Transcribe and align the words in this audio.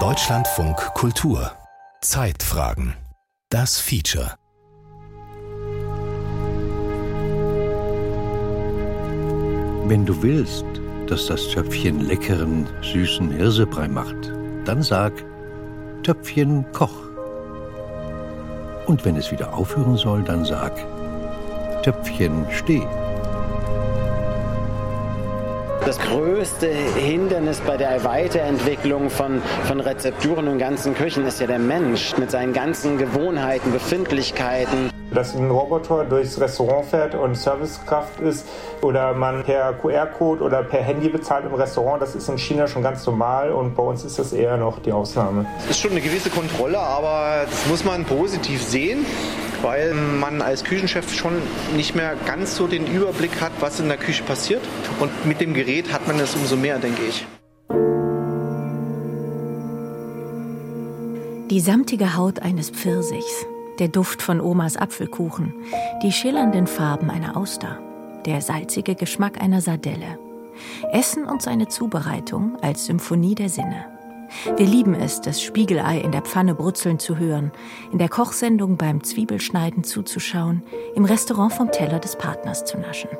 Deutschlandfunk 0.00 0.76
Kultur 0.94 1.52
Zeitfragen 2.00 2.96
Das 3.48 3.78
Feature 3.78 4.34
Wenn 9.84 10.04
du 10.04 10.20
willst, 10.20 10.64
dass 11.06 11.28
das 11.28 11.46
Töpfchen 11.50 12.00
leckeren, 12.00 12.66
süßen 12.82 13.30
Hirsebrei 13.30 13.86
macht, 13.86 14.32
dann 14.64 14.82
sag 14.82 15.12
Töpfchen 16.02 16.66
koch. 16.72 17.04
Und 18.86 19.04
wenn 19.04 19.14
es 19.14 19.30
wieder 19.30 19.54
aufhören 19.54 19.96
soll, 19.96 20.24
dann 20.24 20.44
sag 20.44 20.72
Töpfchen 21.84 22.46
steh. 22.50 22.82
Das 25.86 26.00
größte 26.00 26.66
Hindernis 26.66 27.60
bei 27.60 27.76
der 27.76 28.02
Weiterentwicklung 28.02 29.08
von, 29.08 29.40
von 29.68 29.78
Rezepturen 29.78 30.48
und 30.48 30.58
ganzen 30.58 30.94
Küchen 30.94 31.24
ist 31.24 31.38
ja 31.38 31.46
der 31.46 31.60
Mensch 31.60 32.18
mit 32.18 32.32
seinen 32.32 32.52
ganzen 32.52 32.98
Gewohnheiten, 32.98 33.70
Befindlichkeiten. 33.70 34.90
Dass 35.12 35.36
ein 35.36 35.48
Roboter 35.48 36.04
durchs 36.04 36.40
Restaurant 36.40 36.86
fährt 36.86 37.14
und 37.14 37.36
Servicekraft 37.36 38.18
ist 38.18 38.48
oder 38.82 39.14
man 39.14 39.44
per 39.44 39.74
QR-Code 39.74 40.42
oder 40.42 40.64
per 40.64 40.80
Handy 40.80 41.08
bezahlt 41.08 41.44
im 41.44 41.54
Restaurant, 41.54 42.02
das 42.02 42.16
ist 42.16 42.28
in 42.28 42.36
China 42.36 42.66
schon 42.66 42.82
ganz 42.82 43.06
normal 43.06 43.52
und 43.52 43.76
bei 43.76 43.84
uns 43.84 44.04
ist 44.04 44.18
das 44.18 44.32
eher 44.32 44.56
noch 44.56 44.80
die 44.80 44.90
Ausnahme. 44.90 45.46
Es 45.60 45.70
ist 45.70 45.80
schon 45.80 45.92
eine 45.92 46.00
gewisse 46.00 46.30
Kontrolle, 46.30 46.80
aber 46.80 47.44
das 47.48 47.64
muss 47.68 47.84
man 47.84 48.04
positiv 48.04 48.60
sehen 48.60 49.06
weil 49.62 49.94
man 49.94 50.42
als 50.42 50.64
Küchenchef 50.64 51.12
schon 51.14 51.34
nicht 51.76 51.94
mehr 51.94 52.16
ganz 52.26 52.56
so 52.56 52.66
den 52.66 52.86
Überblick 52.86 53.40
hat, 53.40 53.52
was 53.60 53.80
in 53.80 53.88
der 53.88 53.96
Küche 53.96 54.22
passiert. 54.22 54.62
Und 55.00 55.26
mit 55.26 55.40
dem 55.40 55.54
Gerät 55.54 55.92
hat 55.92 56.06
man 56.06 56.18
es 56.20 56.34
umso 56.34 56.56
mehr, 56.56 56.78
denke 56.78 57.02
ich. 57.08 57.26
Die 61.50 61.60
samtige 61.60 62.16
Haut 62.16 62.42
eines 62.42 62.70
Pfirsichs, 62.70 63.46
der 63.78 63.88
Duft 63.88 64.20
von 64.20 64.40
Omas 64.40 64.76
Apfelkuchen, 64.76 65.54
die 66.02 66.12
schillernden 66.12 66.66
Farben 66.66 67.08
einer 67.08 67.36
Auster, 67.36 67.78
der 68.26 68.40
salzige 68.40 68.94
Geschmack 68.94 69.40
einer 69.40 69.60
Sardelle. 69.60 70.18
Essen 70.92 71.24
und 71.24 71.42
seine 71.42 71.68
Zubereitung 71.68 72.56
als 72.62 72.86
Symphonie 72.86 73.34
der 73.34 73.48
Sinne. 73.48 73.95
Wir 74.56 74.66
lieben 74.66 74.94
es, 74.94 75.20
das 75.20 75.42
Spiegelei 75.42 75.98
in 75.98 76.12
der 76.12 76.22
Pfanne 76.22 76.54
brutzeln 76.54 76.98
zu 76.98 77.18
hören, 77.18 77.52
in 77.92 77.98
der 77.98 78.08
Kochsendung 78.08 78.76
beim 78.76 79.02
Zwiebelschneiden 79.02 79.84
zuzuschauen, 79.84 80.62
im 80.94 81.04
Restaurant 81.04 81.52
vom 81.52 81.70
Teller 81.70 81.98
des 81.98 82.16
Partners 82.16 82.64
zu 82.64 82.78
naschen. 82.78 83.10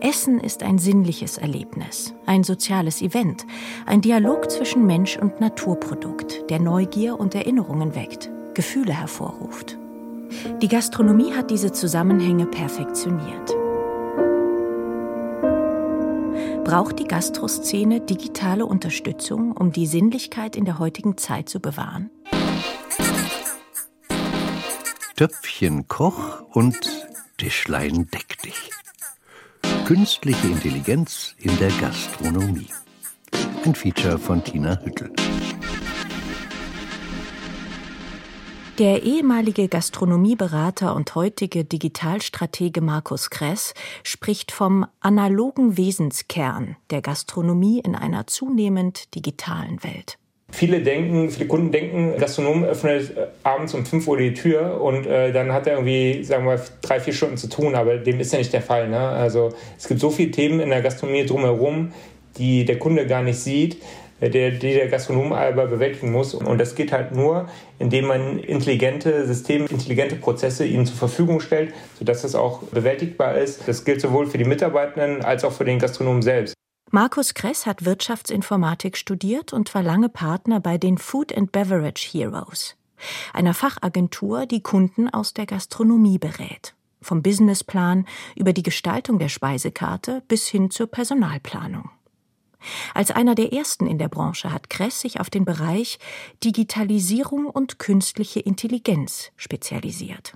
Essen 0.00 0.38
ist 0.38 0.62
ein 0.62 0.78
sinnliches 0.78 1.38
Erlebnis, 1.38 2.14
ein 2.24 2.44
soziales 2.44 3.02
Event, 3.02 3.46
ein 3.84 4.00
Dialog 4.00 4.50
zwischen 4.50 4.86
Mensch 4.86 5.16
und 5.16 5.40
Naturprodukt, 5.40 6.48
der 6.50 6.60
Neugier 6.60 7.18
und 7.18 7.34
Erinnerungen 7.34 7.94
weckt, 7.94 8.30
Gefühle 8.54 8.92
hervorruft. 8.92 9.76
Die 10.62 10.68
Gastronomie 10.68 11.32
hat 11.32 11.50
diese 11.50 11.72
Zusammenhänge 11.72 12.46
perfektioniert. 12.46 13.65
Braucht 16.66 16.98
die 16.98 17.04
Gastroszene 17.04 18.00
digitale 18.00 18.66
Unterstützung, 18.66 19.52
um 19.52 19.70
die 19.70 19.86
Sinnlichkeit 19.86 20.56
in 20.56 20.64
der 20.64 20.80
heutigen 20.80 21.16
Zeit 21.16 21.48
zu 21.48 21.60
bewahren? 21.60 22.10
Töpfchen 25.14 25.86
Koch 25.86 26.42
und 26.50 26.76
Tischlein 27.38 28.08
deck 28.12 28.42
dich. 28.42 28.70
Künstliche 29.84 30.48
Intelligenz 30.48 31.36
in 31.38 31.56
der 31.58 31.70
Gastronomie. 31.80 32.70
Ein 33.64 33.76
Feature 33.76 34.18
von 34.18 34.42
Tina 34.42 34.76
Hüttel. 34.82 35.12
Der 38.78 39.04
ehemalige 39.04 39.68
Gastronomieberater 39.68 40.94
und 40.94 41.14
heutige 41.14 41.64
Digitalstratege 41.64 42.82
Markus 42.82 43.30
Kress 43.30 43.72
spricht 44.02 44.52
vom 44.52 44.84
analogen 45.00 45.78
Wesenskern 45.78 46.76
der 46.90 47.00
Gastronomie 47.00 47.80
in 47.80 47.94
einer 47.94 48.26
zunehmend 48.26 49.14
digitalen 49.14 49.82
Welt. 49.82 50.18
Viele 50.50 50.82
denken, 50.82 51.30
viele 51.30 51.46
Kunden 51.46 51.72
denken, 51.72 52.18
Gastronom 52.18 52.64
öffnet 52.64 53.16
abends 53.44 53.72
um 53.72 53.86
5 53.86 54.06
Uhr 54.08 54.18
die 54.18 54.34
Tür 54.34 54.78
und 54.82 55.06
äh, 55.06 55.32
dann 55.32 55.52
hat 55.52 55.66
er 55.66 55.78
irgendwie, 55.78 56.22
sagen 56.22 56.44
wir, 56.44 56.60
drei, 56.82 57.00
vier 57.00 57.14
Stunden 57.14 57.38
zu 57.38 57.48
tun, 57.48 57.74
aber 57.74 57.96
dem 57.96 58.20
ist 58.20 58.34
ja 58.34 58.38
nicht 58.38 58.52
der 58.52 58.62
Fall. 58.62 58.90
Ne? 58.90 59.00
Also 59.00 59.54
es 59.78 59.88
gibt 59.88 60.00
so 60.00 60.10
viele 60.10 60.32
Themen 60.32 60.60
in 60.60 60.68
der 60.68 60.82
Gastronomie 60.82 61.24
drumherum, 61.24 61.92
die 62.36 62.66
der 62.66 62.78
Kunde 62.78 63.06
gar 63.06 63.22
nicht 63.22 63.38
sieht 63.38 63.78
der, 64.20 64.50
die 64.50 64.74
der 64.74 64.88
Gastronom 64.88 65.32
aber 65.32 65.66
bewältigen 65.66 66.12
muss. 66.12 66.34
Und 66.34 66.58
das 66.58 66.74
geht 66.74 66.92
halt 66.92 67.12
nur, 67.12 67.48
indem 67.78 68.06
man 68.06 68.38
intelligente 68.38 69.26
Systeme, 69.26 69.66
intelligente 69.66 70.16
Prozesse 70.16 70.64
ihnen 70.64 70.86
zur 70.86 70.96
Verfügung 70.96 71.40
stellt, 71.40 71.74
sodass 71.98 72.22
das 72.22 72.34
auch 72.34 72.62
bewältigbar 72.62 73.36
ist. 73.36 73.66
Das 73.66 73.84
gilt 73.84 74.00
sowohl 74.00 74.26
für 74.26 74.38
die 74.38 74.44
Mitarbeitenden 74.44 75.22
als 75.22 75.44
auch 75.44 75.52
für 75.52 75.64
den 75.64 75.78
Gastronomen 75.78 76.22
selbst. 76.22 76.54
Markus 76.92 77.34
Kress 77.34 77.66
hat 77.66 77.84
Wirtschaftsinformatik 77.84 78.96
studiert 78.96 79.52
und 79.52 79.74
war 79.74 79.82
lange 79.82 80.08
Partner 80.08 80.60
bei 80.60 80.78
den 80.78 80.98
Food 80.98 81.36
and 81.36 81.50
Beverage 81.50 82.08
Heroes, 82.12 82.76
einer 83.32 83.54
Fachagentur, 83.54 84.46
die 84.46 84.62
Kunden 84.62 85.08
aus 85.08 85.34
der 85.34 85.46
Gastronomie 85.46 86.18
berät. 86.18 86.74
Vom 87.02 87.22
Businessplan 87.22 88.06
über 88.36 88.52
die 88.52 88.62
Gestaltung 88.62 89.18
der 89.18 89.28
Speisekarte 89.28 90.22
bis 90.28 90.46
hin 90.46 90.70
zur 90.70 90.86
Personalplanung. 90.86 91.90
Als 92.94 93.10
einer 93.10 93.34
der 93.34 93.52
ersten 93.52 93.86
in 93.86 93.98
der 93.98 94.08
Branche 94.08 94.52
hat 94.52 94.70
Kress 94.70 95.00
sich 95.00 95.20
auf 95.20 95.30
den 95.30 95.44
Bereich 95.44 95.98
Digitalisierung 96.42 97.46
und 97.46 97.78
künstliche 97.78 98.40
Intelligenz 98.40 99.30
spezialisiert. 99.36 100.34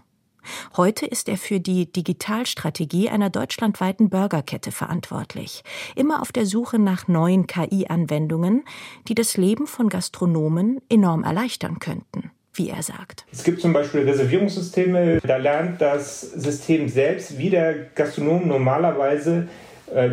Heute 0.76 1.06
ist 1.06 1.28
er 1.28 1.36
für 1.36 1.60
die 1.60 1.92
Digitalstrategie 1.92 3.10
einer 3.10 3.30
deutschlandweiten 3.30 4.08
Burgerkette 4.08 4.72
verantwortlich, 4.72 5.62
immer 5.96 6.22
auf 6.22 6.32
der 6.32 6.46
Suche 6.46 6.78
nach 6.78 7.08
neuen 7.08 7.46
KI-Anwendungen, 7.46 8.64
die 9.08 9.14
das 9.14 9.36
Leben 9.36 9.66
von 9.66 9.88
Gastronomen 9.88 10.80
enorm 10.88 11.24
erleichtern 11.24 11.78
könnten 11.78 12.30
wie 12.52 12.68
er 12.68 12.82
sagt. 12.82 13.24
Es 13.32 13.44
gibt 13.44 13.60
zum 13.60 13.72
Beispiel 13.72 14.00
Reservierungssysteme, 14.00 15.20
da 15.22 15.36
lernt 15.36 15.80
das 15.80 16.20
System 16.20 16.88
selbst, 16.88 17.38
wie 17.38 17.48
der 17.48 17.74
Gastronom 17.94 18.48
normalerweise 18.48 19.48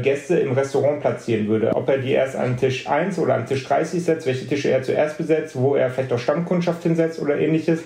Gäste 0.01 0.39
im 0.39 0.53
Restaurant 0.53 1.01
platzieren 1.01 1.47
würde. 1.47 1.71
Ob 1.75 1.87
er 1.89 1.99
die 1.99 2.11
erst 2.11 2.35
an 2.35 2.57
Tisch 2.57 2.87
1 2.87 3.19
oder 3.19 3.35
an 3.35 3.45
Tisch 3.45 3.65
30 3.65 4.03
setzt, 4.03 4.25
welche 4.25 4.47
Tische 4.47 4.69
er 4.69 4.83
zuerst 4.83 5.17
besetzt, 5.17 5.55
wo 5.55 5.75
er 5.75 5.89
vielleicht 5.89 6.11
auch 6.13 6.19
Stammkundschaft 6.19 6.83
hinsetzt 6.83 7.19
oder 7.21 7.37
ähnliches. 7.37 7.81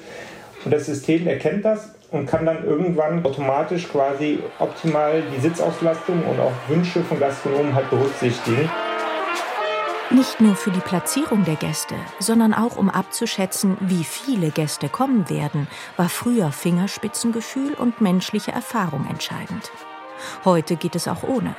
Und 0.63 0.73
das 0.73 0.85
System 0.85 1.27
erkennt 1.27 1.65
das 1.65 1.89
und 2.11 2.27
kann 2.27 2.45
dann 2.45 2.63
irgendwann 2.65 3.25
automatisch 3.25 3.89
quasi 3.89 4.39
optimal 4.59 5.23
die 5.35 5.41
Sitzauslastung 5.41 6.23
und 6.23 6.39
auch 6.39 6.53
Wünsche 6.67 7.01
von 7.01 7.19
Gastronomen 7.19 7.73
halt 7.73 7.89
berücksichtigen. 7.89 8.69
Nicht 10.11 10.41
nur 10.41 10.55
für 10.55 10.71
die 10.71 10.81
Platzierung 10.81 11.45
der 11.45 11.55
Gäste, 11.55 11.95
sondern 12.19 12.53
auch 12.53 12.75
um 12.75 12.89
abzuschätzen, 12.89 13.77
wie 13.79 14.03
viele 14.03 14.49
Gäste 14.51 14.89
kommen 14.89 15.29
werden, 15.29 15.67
war 15.95 16.09
früher 16.09 16.51
Fingerspitzengefühl 16.51 17.73
und 17.75 18.01
menschliche 18.01 18.51
Erfahrung 18.51 19.07
entscheidend. 19.09 19.71
Heute 20.43 20.75
geht 20.75 20.95
es 20.95 21.07
auch 21.07 21.23
ohne. 21.23 21.55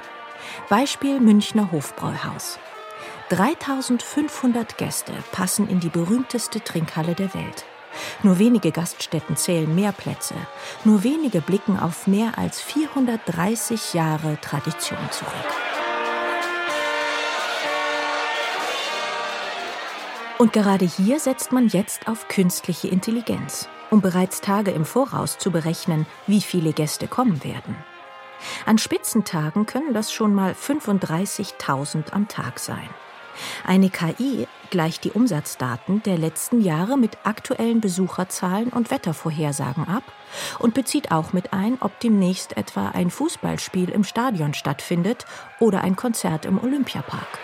Beispiel 0.68 1.20
Münchner 1.20 1.70
Hofbräuhaus. 1.72 2.58
3500 3.30 4.76
Gäste 4.76 5.12
passen 5.32 5.68
in 5.68 5.80
die 5.80 5.88
berühmteste 5.88 6.62
Trinkhalle 6.62 7.14
der 7.14 7.32
Welt. 7.34 7.64
Nur 8.22 8.38
wenige 8.38 8.72
Gaststätten 8.72 9.36
zählen 9.36 9.74
mehr 9.74 9.92
Plätze. 9.92 10.34
Nur 10.84 11.02
wenige 11.02 11.40
blicken 11.40 11.78
auf 11.78 12.06
mehr 12.06 12.38
als 12.38 12.60
430 12.60 13.94
Jahre 13.94 14.38
Tradition 14.40 14.98
zurück. 15.10 15.32
Und 20.38 20.52
gerade 20.52 20.84
hier 20.84 21.20
setzt 21.20 21.52
man 21.52 21.68
jetzt 21.68 22.08
auf 22.08 22.26
künstliche 22.26 22.88
Intelligenz, 22.88 23.68
um 23.90 24.00
bereits 24.00 24.40
Tage 24.40 24.72
im 24.72 24.84
Voraus 24.84 25.38
zu 25.38 25.52
berechnen, 25.52 26.04
wie 26.26 26.40
viele 26.40 26.72
Gäste 26.72 27.06
kommen 27.06 27.44
werden. 27.44 27.76
An 28.66 28.78
Spitzentagen 28.78 29.66
können 29.66 29.94
das 29.94 30.12
schon 30.12 30.34
mal 30.34 30.52
35.000 30.52 32.12
am 32.12 32.28
Tag 32.28 32.58
sein. 32.58 32.88
Eine 33.66 33.90
KI 33.90 34.46
gleicht 34.70 35.04
die 35.04 35.10
Umsatzdaten 35.10 36.02
der 36.02 36.18
letzten 36.18 36.60
Jahre 36.60 36.96
mit 36.96 37.18
aktuellen 37.24 37.80
Besucherzahlen 37.80 38.68
und 38.68 38.90
Wettervorhersagen 38.90 39.86
ab 39.88 40.04
und 40.58 40.74
bezieht 40.74 41.10
auch 41.12 41.32
mit 41.32 41.52
ein, 41.52 41.78
ob 41.80 41.98
demnächst 42.00 42.56
etwa 42.56 42.88
ein 42.88 43.10
Fußballspiel 43.10 43.90
im 43.90 44.04
Stadion 44.04 44.54
stattfindet 44.54 45.26
oder 45.60 45.82
ein 45.82 45.96
Konzert 45.96 46.46
im 46.46 46.62
Olympiapark. 46.62 47.38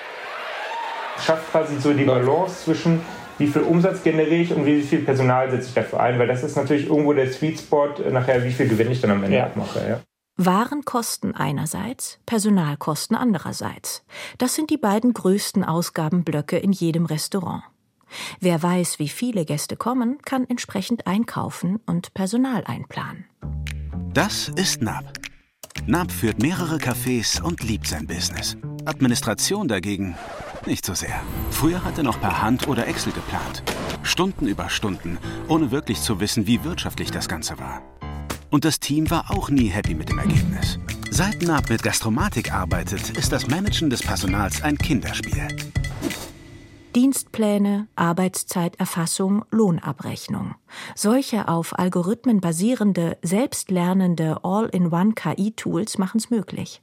Schafft 1.24 1.50
quasi 1.50 1.78
so 1.80 1.92
die 1.92 2.04
Balance 2.04 2.64
zwischen 2.64 3.00
wie 3.38 3.46
viel 3.46 3.62
Umsatz 3.62 4.02
generiere 4.02 4.42
ich 4.42 4.52
und 4.52 4.66
wie 4.66 4.82
viel 4.82 5.00
Personal 5.00 5.50
setze 5.50 5.68
ich 5.68 5.74
dafür 5.74 6.00
ein, 6.00 6.18
weil 6.18 6.26
das 6.26 6.42
ist 6.42 6.56
natürlich 6.56 6.88
irgendwo 6.88 7.12
der 7.12 7.30
Sweet 7.30 7.60
Spot 7.60 7.90
nachher, 8.10 8.42
wie 8.44 8.50
viel 8.50 8.68
Gewinn 8.68 8.90
ich 8.90 9.00
dann 9.00 9.12
am 9.12 9.22
Ende 9.22 9.36
ja. 9.36 9.50
mache. 9.54 9.78
Ja. 9.88 10.00
Warenkosten 10.40 11.34
einerseits, 11.34 12.20
Personalkosten 12.24 13.16
andererseits. 13.16 14.04
Das 14.38 14.54
sind 14.54 14.70
die 14.70 14.76
beiden 14.76 15.12
größten 15.12 15.64
Ausgabenblöcke 15.64 16.56
in 16.58 16.70
jedem 16.70 17.06
Restaurant. 17.06 17.64
Wer 18.38 18.62
weiß, 18.62 19.00
wie 19.00 19.08
viele 19.08 19.44
Gäste 19.44 19.76
kommen, 19.76 20.18
kann 20.22 20.48
entsprechend 20.48 21.08
einkaufen 21.08 21.80
und 21.86 22.14
Personal 22.14 22.62
einplanen. 22.64 23.24
Das 24.14 24.48
ist 24.54 24.80
NAB. 24.80 25.12
NAB 25.86 26.12
führt 26.12 26.40
mehrere 26.40 26.76
Cafés 26.76 27.42
und 27.42 27.64
liebt 27.64 27.88
sein 27.88 28.06
Business. 28.06 28.56
Administration 28.84 29.66
dagegen 29.66 30.16
nicht 30.66 30.86
so 30.86 30.94
sehr. 30.94 31.20
Früher 31.50 31.82
hat 31.82 31.98
er 31.98 32.04
noch 32.04 32.20
per 32.20 32.40
Hand 32.40 32.68
oder 32.68 32.86
Excel 32.86 33.12
geplant. 33.12 33.64
Stunden 34.04 34.46
über 34.46 34.70
Stunden, 34.70 35.18
ohne 35.48 35.72
wirklich 35.72 36.00
zu 36.00 36.20
wissen, 36.20 36.46
wie 36.46 36.62
wirtschaftlich 36.62 37.10
das 37.10 37.28
Ganze 37.28 37.58
war. 37.58 37.82
Und 38.50 38.64
das 38.64 38.80
Team 38.80 39.10
war 39.10 39.30
auch 39.30 39.50
nie 39.50 39.68
happy 39.68 39.94
mit 39.94 40.08
dem 40.08 40.18
Ergebnis. 40.18 40.78
Seit 41.10 41.42
NAB 41.42 41.70
mit 41.70 41.82
Gastromatik 41.82 42.52
arbeitet, 42.52 43.10
ist 43.10 43.32
das 43.32 43.46
Managen 43.46 43.90
des 43.90 44.02
Personals 44.02 44.62
ein 44.62 44.78
Kinderspiel. 44.78 45.48
Dienstpläne, 46.94 47.86
Arbeitszeiterfassung, 47.96 49.44
Lohnabrechnung. 49.50 50.54
Solche 50.94 51.48
auf 51.48 51.78
Algorithmen 51.78 52.40
basierende, 52.40 53.18
selbstlernende 53.22 54.40
All-in-One-KI-Tools 54.42 55.98
machen 55.98 56.18
es 56.18 56.30
möglich. 56.30 56.82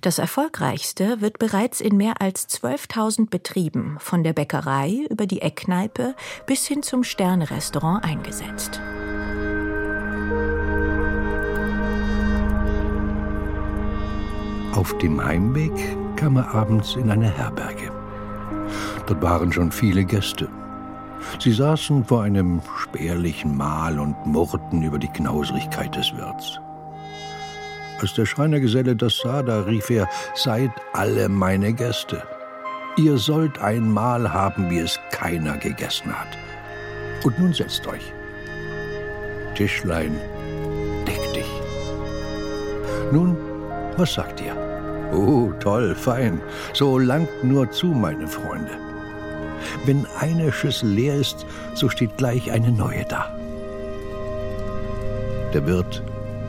Das 0.00 0.18
erfolgreichste 0.18 1.20
wird 1.20 1.38
bereits 1.38 1.80
in 1.80 1.96
mehr 1.96 2.20
als 2.20 2.48
12.000 2.48 3.30
Betrieben 3.30 3.96
von 4.00 4.24
der 4.24 4.32
Bäckerei 4.32 5.06
über 5.08 5.26
die 5.26 5.40
Eckkneipe 5.40 6.14
bis 6.46 6.66
hin 6.66 6.82
zum 6.82 7.04
Sternerestaurant 7.04 8.04
eingesetzt. 8.04 8.80
Auf 14.74 14.98
dem 14.98 15.24
Heimweg 15.24 15.72
kam 16.16 16.36
er 16.36 16.52
abends 16.52 16.96
in 16.96 17.08
eine 17.08 17.30
Herberge. 17.30 17.92
Dort 19.06 19.22
waren 19.22 19.52
schon 19.52 19.70
viele 19.70 20.04
Gäste. 20.04 20.48
Sie 21.38 21.52
saßen 21.52 22.04
vor 22.04 22.24
einem 22.24 22.60
spärlichen 22.82 23.56
Mahl 23.56 24.00
und 24.00 24.16
murrten 24.26 24.82
über 24.82 24.98
die 24.98 25.08
Knauserigkeit 25.08 25.94
des 25.94 26.12
Wirts. 26.16 26.58
Als 28.00 28.14
der 28.14 28.26
Schreinergeselle 28.26 28.96
das 28.96 29.18
sah, 29.18 29.44
da 29.44 29.60
rief 29.60 29.90
er, 29.90 30.08
Seid 30.34 30.72
alle 30.92 31.28
meine 31.28 31.72
Gäste. 31.72 32.24
Ihr 32.96 33.16
sollt 33.16 33.60
ein 33.60 33.92
Mahl 33.92 34.32
haben, 34.32 34.70
wie 34.70 34.78
es 34.78 34.98
keiner 35.12 35.56
gegessen 35.56 36.12
hat. 36.12 36.36
Und 37.22 37.38
nun 37.38 37.52
setzt 37.52 37.86
euch. 37.86 38.12
Tischlein, 39.54 40.16
deck 41.06 41.32
dich. 41.32 41.46
Nun, 43.12 43.36
was 43.96 44.14
sagt 44.14 44.40
ihr? 44.40 44.63
Oh, 45.14 45.52
toll, 45.60 45.94
fein. 45.94 46.40
So 46.72 46.98
langt 46.98 47.44
nur 47.44 47.70
zu, 47.70 47.86
meine 47.86 48.26
Freunde. 48.26 48.72
Wenn 49.84 50.06
eine 50.18 50.52
Schüssel 50.52 50.90
leer 50.90 51.14
ist, 51.14 51.46
so 51.74 51.88
steht 51.88 52.16
gleich 52.16 52.50
eine 52.50 52.72
neue 52.72 53.04
da. 53.04 53.34
Der 55.52 55.66
Wirt 55.66 56.02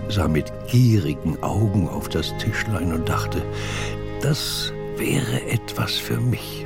sah 0.10 0.28
mit 0.28 0.52
gierigen 0.68 1.42
Augen 1.44 1.88
auf 1.88 2.10
das 2.10 2.36
Tischlein 2.38 2.92
und 2.92 3.08
dachte, 3.08 3.42
das 4.22 4.74
wäre 4.98 5.44
etwas 5.48 5.94
für 5.94 6.20
mich. 6.20 6.66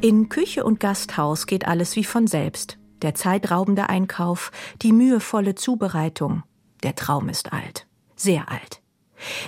In 0.00 0.28
Küche 0.28 0.64
und 0.64 0.80
Gasthaus 0.80 1.46
geht 1.46 1.68
alles 1.68 1.94
wie 1.94 2.02
von 2.02 2.26
selbst. 2.26 2.81
Der 3.02 3.14
zeitraubende 3.14 3.88
Einkauf, 3.88 4.52
die 4.80 4.92
mühevolle 4.92 5.54
Zubereitung. 5.54 6.44
Der 6.82 6.94
Traum 6.94 7.28
ist 7.28 7.52
alt. 7.52 7.86
Sehr 8.16 8.48
alt. 8.50 8.80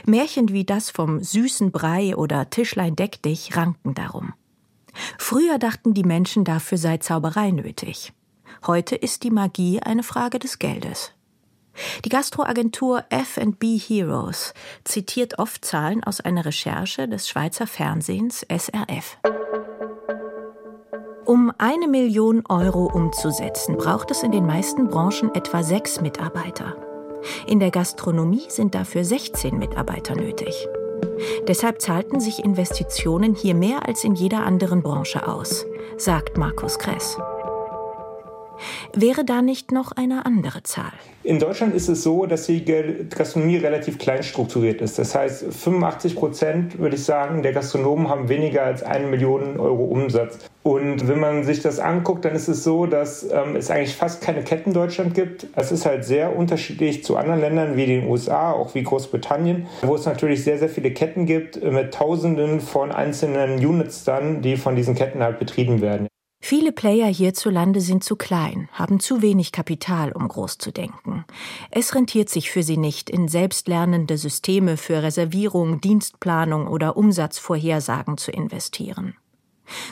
Märchen 0.04 0.50
wie 0.50 0.64
das 0.64 0.90
vom 0.90 1.22
süßen 1.22 1.72
Brei 1.72 2.16
oder 2.16 2.50
Tischlein 2.50 2.96
deck 2.96 3.22
dich 3.22 3.56
ranken 3.56 3.94
darum. 3.94 4.34
Früher 5.18 5.58
dachten 5.58 5.94
die 5.94 6.04
Menschen, 6.04 6.44
dafür 6.44 6.78
sei 6.78 6.98
Zauberei 6.98 7.50
nötig. 7.50 8.12
Heute 8.66 8.94
ist 8.94 9.24
die 9.24 9.30
Magie 9.30 9.80
eine 9.80 10.02
Frage 10.02 10.38
des 10.38 10.58
Geldes. 10.58 11.12
Die 12.04 12.08
Gastroagentur 12.08 13.04
F&B 13.10 13.78
Heroes 13.78 14.54
zitiert 14.84 15.40
oft 15.40 15.64
Zahlen 15.64 16.04
aus 16.04 16.20
einer 16.20 16.44
Recherche 16.44 17.08
des 17.08 17.28
Schweizer 17.28 17.66
Fernsehens 17.66 18.46
SRF. 18.48 19.18
Um 21.26 21.50
eine 21.56 21.88
Million 21.88 22.44
Euro 22.50 22.84
umzusetzen, 22.84 23.78
braucht 23.78 24.10
es 24.10 24.22
in 24.22 24.30
den 24.30 24.44
meisten 24.44 24.88
Branchen 24.88 25.34
etwa 25.34 25.62
sechs 25.62 26.02
Mitarbeiter. 26.02 26.76
In 27.46 27.60
der 27.60 27.70
Gastronomie 27.70 28.44
sind 28.48 28.74
dafür 28.74 29.04
16 29.04 29.58
Mitarbeiter 29.58 30.14
nötig. 30.16 30.68
Deshalb 31.48 31.80
zahlten 31.80 32.20
sich 32.20 32.44
Investitionen 32.44 33.34
hier 33.34 33.54
mehr 33.54 33.88
als 33.88 34.04
in 34.04 34.14
jeder 34.14 34.44
anderen 34.44 34.82
Branche 34.82 35.26
aus, 35.26 35.64
sagt 35.96 36.36
Markus 36.36 36.78
Kress. 36.78 37.16
Wäre 38.92 39.24
da 39.24 39.42
nicht 39.42 39.72
noch 39.72 39.92
eine 39.92 40.26
andere 40.26 40.62
Zahl? 40.62 40.92
In 41.22 41.38
Deutschland 41.38 41.74
ist 41.74 41.88
es 41.88 42.02
so, 42.02 42.26
dass 42.26 42.46
die 42.46 42.64
Gastronomie 42.64 43.56
relativ 43.56 43.98
klein 43.98 44.22
strukturiert 44.22 44.82
ist. 44.82 44.98
Das 44.98 45.14
heißt, 45.14 45.44
85 45.54 46.16
Prozent, 46.16 46.78
würde 46.78 46.96
ich 46.96 47.04
sagen, 47.04 47.42
der 47.42 47.52
Gastronomen 47.52 48.08
haben 48.08 48.28
weniger 48.28 48.62
als 48.62 48.82
eine 48.82 49.06
Million 49.06 49.58
Euro 49.58 49.84
Umsatz. 49.84 50.38
Und 50.62 51.08
wenn 51.08 51.20
man 51.20 51.44
sich 51.44 51.60
das 51.60 51.78
anguckt, 51.78 52.24
dann 52.24 52.34
ist 52.34 52.48
es 52.48 52.64
so, 52.64 52.86
dass 52.86 53.22
ähm, 53.30 53.56
es 53.56 53.70
eigentlich 53.70 53.94
fast 53.94 54.22
keine 54.22 54.42
Ketten 54.42 54.70
in 54.70 54.74
Deutschland 54.74 55.14
gibt. 55.14 55.46
Es 55.56 55.72
ist 55.72 55.86
halt 55.86 56.04
sehr 56.04 56.36
unterschiedlich 56.36 57.04
zu 57.04 57.16
anderen 57.16 57.40
Ländern 57.40 57.76
wie 57.76 57.86
den 57.86 58.06
USA, 58.06 58.52
auch 58.52 58.74
wie 58.74 58.82
Großbritannien, 58.82 59.66
wo 59.82 59.94
es 59.94 60.06
natürlich 60.06 60.42
sehr, 60.44 60.58
sehr 60.58 60.68
viele 60.70 60.90
Ketten 60.90 61.26
gibt 61.26 61.62
mit 61.62 61.92
Tausenden 61.92 62.60
von 62.60 62.92
einzelnen 62.92 63.64
Units 63.64 64.04
dann, 64.04 64.42
die 64.42 64.56
von 64.56 64.74
diesen 64.76 64.94
Ketten 64.94 65.22
halt 65.22 65.38
betrieben 65.38 65.80
werden. 65.80 66.08
Viele 66.46 66.72
Player 66.72 67.06
hierzulande 67.06 67.80
sind 67.80 68.04
zu 68.04 68.16
klein, 68.16 68.68
haben 68.74 69.00
zu 69.00 69.22
wenig 69.22 69.50
Kapital, 69.50 70.12
um 70.12 70.28
groß 70.28 70.58
zu 70.58 70.72
denken. 70.72 71.24
Es 71.70 71.94
rentiert 71.94 72.28
sich 72.28 72.50
für 72.50 72.62
sie 72.62 72.76
nicht, 72.76 73.08
in 73.08 73.28
selbstlernende 73.28 74.18
Systeme 74.18 74.76
für 74.76 75.02
Reservierung, 75.02 75.80
Dienstplanung 75.80 76.66
oder 76.66 76.98
Umsatzvorhersagen 76.98 78.18
zu 78.18 78.30
investieren. 78.30 79.14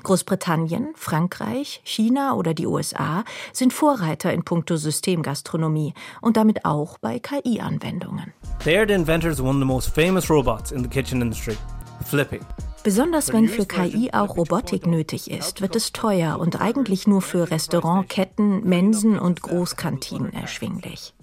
Großbritannien, 0.02 0.88
Frankreich, 0.94 1.80
China 1.84 2.34
oder 2.34 2.52
die 2.52 2.66
USA 2.66 3.24
sind 3.54 3.72
Vorreiter 3.72 4.30
in 4.30 4.44
puncto 4.44 4.76
Systemgastronomie 4.76 5.94
und 6.20 6.36
damit 6.36 6.66
auch 6.66 6.98
bei 6.98 7.18
KI-Anwendungen. 7.18 8.34
They 8.62 8.76
are 8.76 8.86
the 8.86 8.92
inventors 8.92 9.40
of 9.40 9.46
the 9.46 9.64
most 9.64 9.94
famous 9.94 10.28
robots 10.28 10.70
in 10.70 10.82
the 10.82 10.90
kitchen 10.90 11.22
industry, 11.22 11.56
Flippy. 12.04 12.40
Besonders 12.84 13.32
wenn 13.32 13.48
für 13.48 13.64
KI 13.64 14.10
auch 14.12 14.36
Robotik 14.36 14.86
nötig 14.86 15.30
ist, 15.30 15.60
wird 15.60 15.76
es 15.76 15.92
teuer 15.92 16.38
und 16.40 16.60
eigentlich 16.60 17.06
nur 17.06 17.22
für 17.22 17.50
Restaurantketten, 17.50 18.64
Mensen 18.68 19.18
und 19.18 19.42
Großkantinen 19.42 20.32
erschwinglich. 20.32 21.14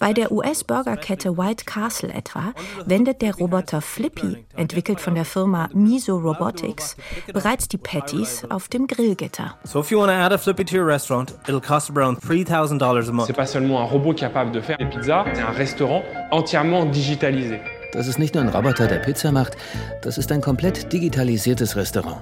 Bei 0.00 0.12
der 0.12 0.32
US-Burgerkette 0.32 1.38
White 1.38 1.64
Castle 1.64 2.12
etwa 2.12 2.52
wendet 2.84 3.22
der 3.22 3.36
Roboter 3.36 3.80
Flippy, 3.80 4.44
entwickelt 4.56 5.00
von 5.00 5.14
der 5.14 5.24
Firma 5.24 5.68
Miso 5.72 6.16
Robotics, 6.16 6.96
bereits 7.32 7.68
die 7.68 7.78
Patties 7.78 8.44
auf 8.50 8.68
dem 8.68 8.88
Grillgitter. 8.88 9.56
So 9.64 9.80
if 9.80 9.90
you 9.90 9.98
want 9.98 10.10
to 10.10 10.16
add 10.16 10.32
a 10.32 10.38
Flippy 10.38 10.64
to 10.64 10.76
your 10.76 10.86
restaurant, 10.86 11.34
it'll 11.46 11.60
cost 11.60 11.90
around 11.90 12.18
$3,000 12.18 13.08
a 13.08 13.12
month. 13.12 13.26
C'est 13.28 13.36
pas 13.36 13.46
seulement 13.46 13.80
un 13.80 13.84
robot 13.84 14.14
capable 14.14 14.50
de 14.50 14.60
faire 14.60 14.76
des 14.78 14.86
pizzas, 14.86 15.24
c'est 15.32 15.40
un 15.40 15.52
restaurant 15.52 16.02
entièrement 16.32 16.84
digitalisé. 16.84 17.60
Das 17.94 18.08
ist 18.08 18.18
nicht 18.18 18.34
nur 18.34 18.42
ein 18.42 18.48
Roboter, 18.48 18.88
der 18.88 18.98
Pizza 18.98 19.30
macht, 19.30 19.56
das 20.02 20.18
ist 20.18 20.32
ein 20.32 20.40
komplett 20.40 20.92
digitalisiertes 20.92 21.76
Restaurant. 21.76 22.18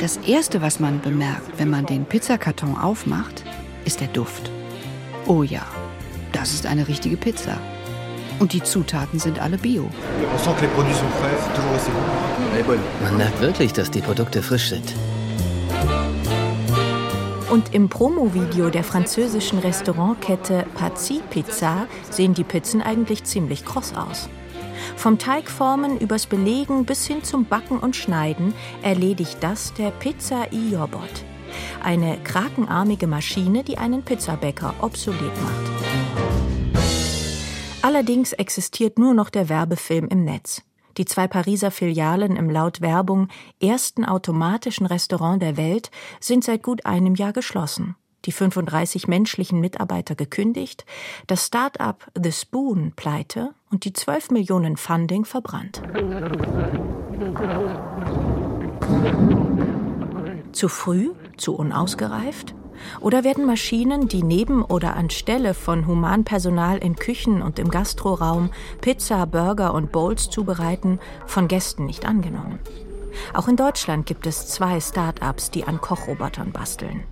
Das 0.00 0.16
erste, 0.26 0.62
was 0.62 0.80
man 0.80 1.00
bemerkt, 1.02 1.58
wenn 1.58 1.68
man 1.68 1.84
den 1.84 2.06
Pizzakarton 2.06 2.78
aufmacht, 2.78 3.44
ist 3.84 4.00
der 4.00 4.08
Duft. 4.08 4.50
Oh 5.26 5.42
ja, 5.42 5.66
das 6.32 6.54
ist 6.54 6.64
eine 6.64 6.88
richtige 6.88 7.18
Pizza. 7.18 7.58
Und 8.38 8.54
die 8.54 8.62
Zutaten 8.62 9.18
sind 9.18 9.38
alle 9.38 9.58
bio. 9.58 9.90
Man 13.02 13.16
merkt 13.18 13.40
wirklich, 13.40 13.74
dass 13.74 13.90
die 13.90 14.00
Produkte 14.00 14.42
frisch 14.42 14.70
sind. 14.70 14.94
Und 17.52 17.74
im 17.74 17.90
Promo-Video 17.90 18.70
der 18.70 18.82
französischen 18.82 19.58
Restaurantkette 19.58 20.64
Pazzi 20.74 21.20
Pizza 21.28 21.86
sehen 22.08 22.32
die 22.32 22.44
Pizzen 22.44 22.80
eigentlich 22.80 23.24
ziemlich 23.24 23.66
kross 23.66 23.92
aus. 23.94 24.30
Vom 24.96 25.18
Teigformen 25.18 25.98
übers 25.98 26.24
Belegen 26.24 26.86
bis 26.86 27.06
hin 27.06 27.22
zum 27.22 27.44
Backen 27.44 27.78
und 27.78 27.94
Schneiden 27.94 28.54
erledigt 28.80 29.36
das 29.42 29.74
der 29.74 29.90
Pizza 29.90 30.50
iObot. 30.50 31.26
Eine 31.82 32.16
krakenarmige 32.24 33.06
Maschine, 33.06 33.64
die 33.64 33.76
einen 33.76 34.02
Pizzabäcker 34.02 34.72
obsolet 34.80 35.20
macht. 35.20 36.80
Allerdings 37.82 38.32
existiert 38.32 38.98
nur 38.98 39.12
noch 39.12 39.28
der 39.28 39.50
Werbefilm 39.50 40.08
im 40.08 40.24
Netz. 40.24 40.62
Die 40.96 41.04
zwei 41.04 41.26
Pariser 41.26 41.70
Filialen 41.70 42.36
im 42.36 42.50
laut 42.50 42.80
Werbung 42.80 43.28
ersten 43.60 44.04
automatischen 44.04 44.86
Restaurant 44.86 45.42
der 45.42 45.56
Welt 45.56 45.90
sind 46.20 46.44
seit 46.44 46.62
gut 46.62 46.84
einem 46.86 47.14
Jahr 47.14 47.32
geschlossen. 47.32 47.96
Die 48.24 48.32
35 48.32 49.08
menschlichen 49.08 49.60
Mitarbeiter 49.60 50.14
gekündigt, 50.14 50.84
das 51.26 51.46
Start-up 51.46 52.06
The 52.20 52.30
Spoon 52.30 52.92
pleite 52.94 53.50
und 53.70 53.84
die 53.84 53.92
12 53.92 54.30
Millionen 54.30 54.76
Funding 54.76 55.24
verbrannt. 55.24 55.82
Zu 60.52 60.68
früh? 60.68 61.10
Zu 61.36 61.56
unausgereift? 61.56 62.54
Oder 63.00 63.24
werden 63.24 63.46
Maschinen, 63.46 64.08
die 64.08 64.22
neben 64.22 64.62
oder 64.62 64.96
anstelle 64.96 65.54
von 65.54 65.86
Humanpersonal 65.86 66.78
in 66.78 66.96
Küchen 66.96 67.42
und 67.42 67.58
im 67.58 67.70
Gastroraum 67.70 68.50
Pizza, 68.80 69.26
Burger 69.26 69.74
und 69.74 69.92
Bowls 69.92 70.30
zubereiten, 70.30 70.98
von 71.26 71.48
Gästen 71.48 71.86
nicht 71.86 72.06
angenommen? 72.06 72.58
Auch 73.34 73.48
in 73.48 73.56
Deutschland 73.56 74.06
gibt 74.06 74.26
es 74.26 74.48
zwei 74.48 74.80
Start-ups, 74.80 75.50
die 75.50 75.64
an 75.64 75.80
Kochrobotern 75.80 76.52
basteln. 76.52 77.04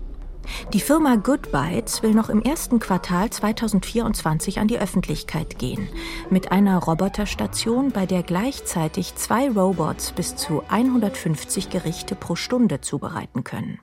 Die 0.72 0.80
Firma 0.80 1.16
Goodbites 1.16 2.02
will 2.02 2.12
noch 2.12 2.28
im 2.28 2.42
ersten 2.42 2.80
Quartal 2.80 3.30
2024 3.30 4.58
an 4.58 4.68
die 4.68 4.78
Öffentlichkeit 4.78 5.58
gehen, 5.58 5.88
mit 6.28 6.50
einer 6.50 6.78
Roboterstation, 6.78 7.92
bei 7.92 8.06
der 8.06 8.22
gleichzeitig 8.22 9.14
zwei 9.16 9.50
Robots 9.50 10.12
bis 10.12 10.36
zu 10.36 10.62
150 10.68 11.70
Gerichte 11.70 12.14
pro 12.14 12.34
Stunde 12.34 12.80
zubereiten 12.80 13.44
können. 13.44 13.78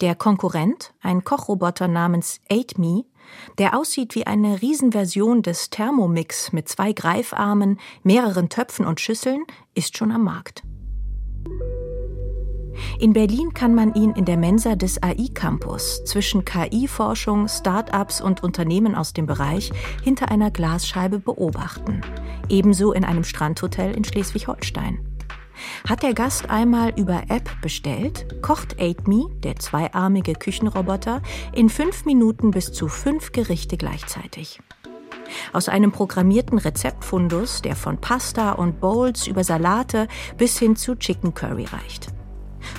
Der 0.00 0.14
Konkurrent, 0.14 0.94
ein 1.02 1.24
Kochroboter 1.24 1.88
namens 1.88 2.40
AidMe, 2.50 3.04
der 3.58 3.76
aussieht 3.78 4.14
wie 4.14 4.26
eine 4.26 4.60
Riesenversion 4.60 5.42
des 5.42 5.70
Thermomix 5.70 6.52
mit 6.52 6.68
zwei 6.68 6.92
Greifarmen, 6.92 7.78
mehreren 8.02 8.48
Töpfen 8.48 8.86
und 8.86 9.00
Schüsseln, 9.00 9.44
ist 9.74 9.96
schon 9.96 10.12
am 10.12 10.24
Markt. 10.24 10.62
In 12.98 13.12
Berlin 13.12 13.52
kann 13.52 13.74
man 13.74 13.94
ihn 13.94 14.12
in 14.12 14.24
der 14.24 14.36
Mensa 14.36 14.76
des 14.76 15.02
AI-Campus 15.02 16.04
zwischen 16.04 16.44
KI-Forschung, 16.44 17.48
Start-ups 17.48 18.20
und 18.20 18.42
Unternehmen 18.42 18.94
aus 18.94 19.12
dem 19.12 19.26
Bereich 19.26 19.72
hinter 20.02 20.30
einer 20.30 20.50
Glasscheibe 20.50 21.18
beobachten. 21.18 22.00
Ebenso 22.48 22.92
in 22.92 23.04
einem 23.04 23.24
Strandhotel 23.24 23.94
in 23.94 24.04
Schleswig-Holstein. 24.04 25.11
Hat 25.88 26.02
der 26.02 26.14
Gast 26.14 26.50
einmal 26.50 26.92
über 26.96 27.24
App 27.28 27.50
bestellt, 27.60 28.42
kocht 28.42 28.80
AidMe, 28.80 29.28
der 29.42 29.56
zweiarmige 29.56 30.34
Küchenroboter, 30.34 31.22
in 31.52 31.68
fünf 31.68 32.04
Minuten 32.04 32.50
bis 32.50 32.72
zu 32.72 32.88
fünf 32.88 33.32
Gerichte 33.32 33.76
gleichzeitig. 33.76 34.60
Aus 35.52 35.68
einem 35.68 35.92
programmierten 35.92 36.58
Rezeptfundus, 36.58 37.62
der 37.62 37.76
von 37.76 37.98
Pasta 37.98 38.52
und 38.52 38.80
Bowls 38.80 39.26
über 39.26 39.44
Salate 39.44 40.08
bis 40.36 40.58
hin 40.58 40.76
zu 40.76 40.96
Chicken 40.96 41.34
Curry 41.34 41.64
reicht. 41.64 42.08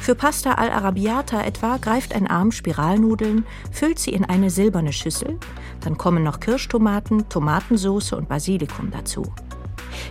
Für 0.02 0.16
Pasta 0.16 0.54
al 0.54 0.70
Arabiata 0.70 1.44
etwa 1.44 1.78
greift 1.78 2.16
ein 2.16 2.28
Arm 2.28 2.52
Spiralnudeln, 2.52 3.46
füllt 3.72 4.00
sie 4.00 4.12
in 4.12 4.26
eine 4.26 4.50
silberne 4.50 4.94
Schüssel, 4.94 5.40
dann 5.82 5.98
kommen 5.98 6.24
noch 6.24 6.40
Kirschtomaten, 6.40 7.28
Tomatensauce 7.30 8.14
und 8.14 8.30
Basilikum 8.30 8.92
dazu. 8.92 9.24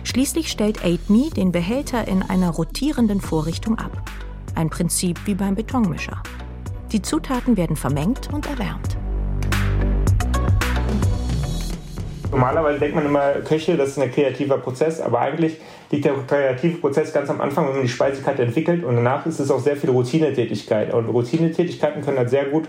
Schließlich 0.03 0.49
stellt 0.49 0.83
AidMe 0.83 1.29
den 1.29 1.51
Behälter 1.51 2.07
in 2.07 2.21
einer 2.23 2.49
rotierenden 2.49 3.21
Vorrichtung 3.21 3.77
ab. 3.79 4.01
Ein 4.55 4.69
Prinzip 4.69 5.19
wie 5.25 5.35
beim 5.35 5.55
Betonmischer. 5.55 6.21
Die 6.91 7.01
Zutaten 7.01 7.57
werden 7.57 7.75
vermengt 7.75 8.29
und 8.31 8.45
erwärmt. 8.47 8.97
Normalerweise 12.33 12.79
denkt 12.79 12.95
man 12.95 13.05
immer, 13.05 13.33
Köche, 13.45 13.77
das 13.77 13.89
ist 13.89 13.99
ein 13.99 14.11
kreativer 14.11 14.57
Prozess, 14.57 14.99
aber 14.99 15.19
eigentlich 15.19 15.57
liegt 15.91 16.05
der 16.05 16.13
kreative 16.27 16.77
Prozess 16.77 17.13
ganz 17.13 17.29
am 17.29 17.39
Anfang, 17.41 17.67
wenn 17.67 17.73
man 17.73 17.83
die 17.83 17.89
Speisekarte 17.89 18.41
entwickelt 18.41 18.83
und 18.83 18.95
danach 18.95 19.27
ist 19.27 19.39
es 19.39 19.51
auch 19.51 19.59
sehr 19.59 19.77
viel 19.77 19.91
Routinetätigkeit. 19.91 20.91
Und 20.93 21.09
Routinetätigkeiten 21.09 22.01
können 22.01 22.17
halt 22.17 22.31
sehr 22.31 22.45
gut 22.45 22.67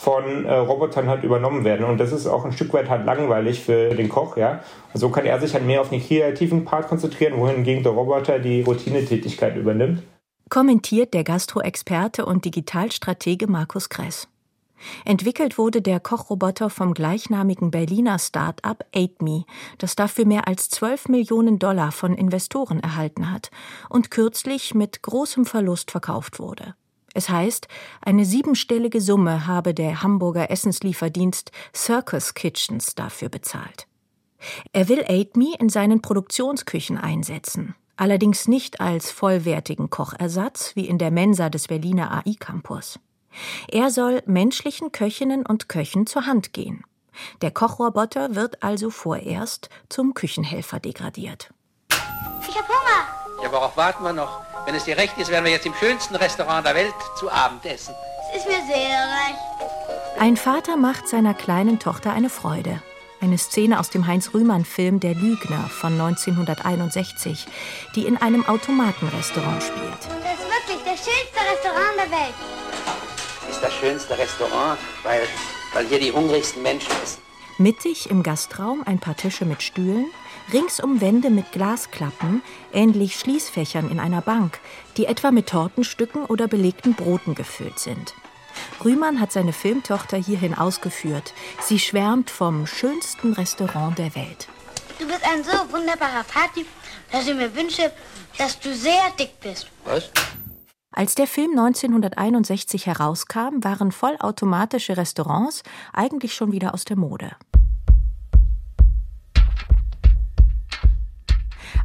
von 0.00 0.46
äh, 0.46 0.54
Robotern 0.54 1.08
halt 1.08 1.24
übernommen 1.24 1.62
werden. 1.62 1.84
Und 1.84 1.98
das 1.98 2.10
ist 2.10 2.26
auch 2.26 2.46
ein 2.46 2.52
Stück 2.52 2.72
weit 2.72 2.88
halt 2.88 3.04
langweilig 3.04 3.60
für 3.60 3.94
den 3.94 4.08
Koch, 4.08 4.38
ja. 4.38 4.60
Und 4.94 5.00
so 5.00 5.10
kann 5.10 5.26
er 5.26 5.38
sich 5.38 5.52
halt 5.52 5.66
mehr 5.66 5.82
auf 5.82 5.90
den 5.90 6.02
kreativen 6.02 6.64
Part 6.64 6.88
konzentrieren, 6.88 7.36
wohingegen 7.36 7.82
der 7.82 7.92
Roboter 7.92 8.38
die 8.38 8.62
Routinetätigkeit 8.62 9.56
übernimmt. 9.56 10.02
Kommentiert 10.48 11.12
der 11.12 11.22
Gastroexperte 11.22 12.24
und 12.24 12.46
Digitalstratege 12.46 13.46
Markus 13.46 13.90
Kress. 13.90 14.26
Entwickelt 15.04 15.58
wurde 15.58 15.82
der 15.82 16.00
Kochroboter 16.00 16.70
vom 16.70 16.94
gleichnamigen 16.94 17.70
Berliner 17.70 18.18
Start-up 18.18 18.86
AidMe, 18.94 19.44
das 19.76 19.96
dafür 19.96 20.24
mehr 20.24 20.48
als 20.48 20.70
12 20.70 21.08
Millionen 21.08 21.58
Dollar 21.58 21.92
von 21.92 22.14
Investoren 22.14 22.80
erhalten 22.80 23.30
hat 23.30 23.50
und 23.90 24.10
kürzlich 24.10 24.74
mit 24.74 25.02
großem 25.02 25.44
Verlust 25.44 25.90
verkauft 25.90 26.38
wurde. 26.38 26.74
Es 27.14 27.28
heißt, 27.28 27.66
eine 28.00 28.24
siebenstellige 28.24 29.00
Summe 29.00 29.46
habe 29.46 29.74
der 29.74 30.02
Hamburger 30.02 30.50
Essenslieferdienst 30.50 31.50
Circus 31.74 32.34
Kitchens 32.34 32.94
dafür 32.94 33.28
bezahlt. 33.28 33.86
Er 34.72 34.88
will 34.88 35.04
AidMe 35.06 35.54
in 35.58 35.68
seinen 35.68 36.02
Produktionsküchen 36.02 36.96
einsetzen, 36.96 37.74
allerdings 37.96 38.48
nicht 38.48 38.80
als 38.80 39.10
vollwertigen 39.10 39.90
Kochersatz 39.90 40.74
wie 40.76 40.86
in 40.86 40.98
der 40.98 41.10
Mensa 41.10 41.50
des 41.50 41.68
Berliner 41.68 42.10
AI 42.12 42.34
Campus. 42.38 42.98
Er 43.68 43.90
soll 43.90 44.22
menschlichen 44.26 44.92
Köchinnen 44.92 45.44
und 45.46 45.68
Köchen 45.68 46.06
zur 46.06 46.26
Hand 46.26 46.52
gehen. 46.52 46.84
Der 47.42 47.50
Kochroboter 47.50 48.34
wird 48.34 48.62
also 48.62 48.90
vorerst 48.90 49.68
zum 49.88 50.14
Küchenhelfer 50.14 50.80
degradiert. 50.80 51.50
Ich 52.48 52.56
hab 52.56 52.68
Hunger. 52.68 53.42
Ja, 53.42 53.52
worauf 53.52 53.76
warten 53.76 54.04
wir 54.04 54.12
noch? 54.12 54.49
Wenn 54.66 54.74
es 54.74 54.84
dir 54.84 54.96
recht 54.96 55.16
ist, 55.18 55.30
werden 55.30 55.44
wir 55.44 55.52
jetzt 55.52 55.66
im 55.66 55.74
schönsten 55.74 56.16
Restaurant 56.16 56.66
der 56.66 56.74
Welt 56.74 56.94
zu 57.18 57.30
Abend 57.30 57.64
essen. 57.64 57.94
Es 58.32 58.42
ist 58.42 58.48
mir 58.48 58.62
sehr 58.66 58.98
recht. 58.98 59.38
Ein 60.18 60.36
Vater 60.36 60.76
macht 60.76 61.08
seiner 61.08 61.34
kleinen 61.34 61.78
Tochter 61.78 62.12
eine 62.12 62.30
Freude. 62.30 62.82
Eine 63.20 63.38
Szene 63.38 63.80
aus 63.80 63.90
dem 63.90 64.06
Heinz-Rühmann-Film 64.06 65.00
Der 65.00 65.14
Lügner 65.14 65.68
von 65.68 65.92
1961, 65.92 67.46
die 67.94 68.06
in 68.06 68.16
einem 68.16 68.46
Automatenrestaurant 68.46 69.62
spielt. 69.62 69.98
Das 69.98 70.34
ist 70.34 70.68
wirklich 70.68 70.84
das 70.84 70.98
schönste 71.04 71.40
Restaurant 71.52 71.96
der 71.96 72.10
Welt. 72.10 72.34
Ist 73.50 73.62
das 73.62 73.74
schönste 73.74 74.18
Restaurant, 74.18 74.78
weil, 75.02 75.22
weil 75.74 75.86
hier 75.86 76.00
die 76.00 76.12
hungrigsten 76.12 76.62
Menschen 76.62 76.90
essen. 77.02 77.22
Mittig 77.58 78.08
im 78.08 78.22
Gastraum 78.22 78.82
ein 78.86 79.00
paar 79.00 79.16
Tische 79.16 79.44
mit 79.44 79.62
Stühlen, 79.62 80.06
ringsum 80.52 81.00
Wände 81.00 81.30
mit 81.30 81.52
Glasklappen, 81.52 82.42
ähnlich 82.72 83.16
Schließfächern 83.16 83.90
in 83.90 84.00
einer 84.00 84.20
Bank, 84.20 84.60
die 84.96 85.06
etwa 85.06 85.30
mit 85.30 85.48
Tortenstücken 85.48 86.24
oder 86.26 86.48
belegten 86.48 86.94
Broten 86.94 87.34
gefüllt 87.34 87.78
sind. 87.78 88.14
Rühmann 88.84 89.20
hat 89.20 89.32
seine 89.32 89.52
Filmtochter 89.52 90.16
hierhin 90.16 90.54
ausgeführt. 90.54 91.32
Sie 91.60 91.78
schwärmt 91.78 92.30
vom 92.30 92.66
schönsten 92.66 93.32
Restaurant 93.32 93.98
der 93.98 94.14
Welt. 94.14 94.48
Du 94.98 95.06
bist 95.06 95.24
ein 95.24 95.42
so 95.44 95.50
wunderbarer 95.72 96.24
Vater, 96.24 96.66
dass 97.10 97.26
ich 97.26 97.34
mir 97.34 97.54
wünsche, 97.54 97.92
dass 98.38 98.58
du 98.58 98.74
sehr 98.74 99.10
dick 99.18 99.40
bist. 99.40 99.68
Was? 99.84 100.10
Als 100.92 101.14
der 101.14 101.26
Film 101.26 101.52
1961 101.52 102.86
herauskam, 102.86 103.62
waren 103.62 103.92
vollautomatische 103.92 104.96
Restaurants 104.96 105.62
eigentlich 105.92 106.34
schon 106.34 106.52
wieder 106.52 106.74
aus 106.74 106.84
der 106.84 106.96
Mode. 106.96 107.36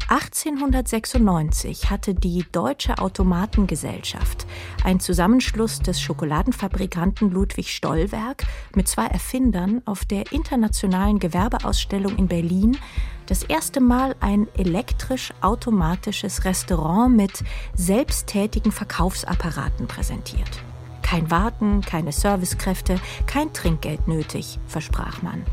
1896 0.07 1.89
hatte 1.89 2.13
die 2.13 2.45
Deutsche 2.51 2.99
Automatengesellschaft, 2.99 4.45
ein 4.83 4.99
Zusammenschluss 4.99 5.79
des 5.79 5.99
Schokoladenfabrikanten 5.99 7.31
Ludwig 7.31 7.73
Stollwerk 7.73 8.43
mit 8.75 8.87
zwei 8.87 9.07
Erfindern, 9.07 9.81
auf 9.85 10.05
der 10.05 10.31
internationalen 10.31 11.17
Gewerbeausstellung 11.17 12.17
in 12.17 12.27
Berlin 12.27 12.77
das 13.25 13.41
erste 13.41 13.81
Mal 13.81 14.15
ein 14.19 14.47
elektrisch-automatisches 14.55 16.45
Restaurant 16.45 17.15
mit 17.15 17.43
selbsttätigen 17.73 18.71
Verkaufsapparaten 18.71 19.87
präsentiert. 19.87 20.61
Kein 21.01 21.31
Warten, 21.31 21.81
keine 21.81 22.11
Servicekräfte, 22.11 22.99
kein 23.25 23.53
Trinkgeld 23.53 24.07
nötig, 24.07 24.59
versprach 24.67 25.23
man. 25.23 25.43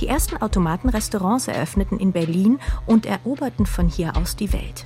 Die 0.00 0.08
ersten 0.08 0.36
Automatenrestaurants 0.36 1.48
eröffneten 1.48 1.98
in 1.98 2.12
Berlin 2.12 2.58
und 2.86 3.06
eroberten 3.06 3.66
von 3.66 3.88
hier 3.88 4.16
aus 4.16 4.36
die 4.36 4.52
Welt. 4.52 4.84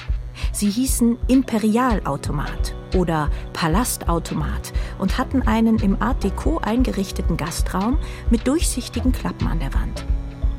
Sie 0.52 0.70
hießen 0.70 1.18
Imperialautomat 1.28 2.74
oder 2.94 3.30
Palastautomat 3.52 4.72
und 4.98 5.18
hatten 5.18 5.42
einen 5.42 5.78
im 5.78 6.00
Art 6.00 6.24
Deco 6.24 6.58
eingerichteten 6.58 7.36
Gastraum 7.36 7.98
mit 8.30 8.46
durchsichtigen 8.46 9.12
Klappen 9.12 9.48
an 9.48 9.58
der 9.58 9.74
Wand. 9.74 10.04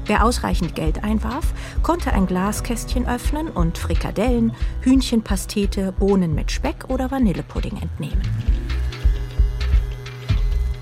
Wer 0.05 0.24
ausreichend 0.24 0.74
Geld 0.74 1.03
einwarf, 1.03 1.53
konnte 1.84 2.13
ein 2.13 2.27
Glaskästchen 2.27 3.07
öffnen 3.07 3.50
und 3.50 3.77
Frikadellen, 3.77 4.53
Hühnchenpastete, 4.81 5.91
Bohnen 5.91 6.34
mit 6.34 6.50
Speck 6.50 6.86
oder 6.88 7.12
Vanillepudding 7.12 7.77
entnehmen. 7.81 8.22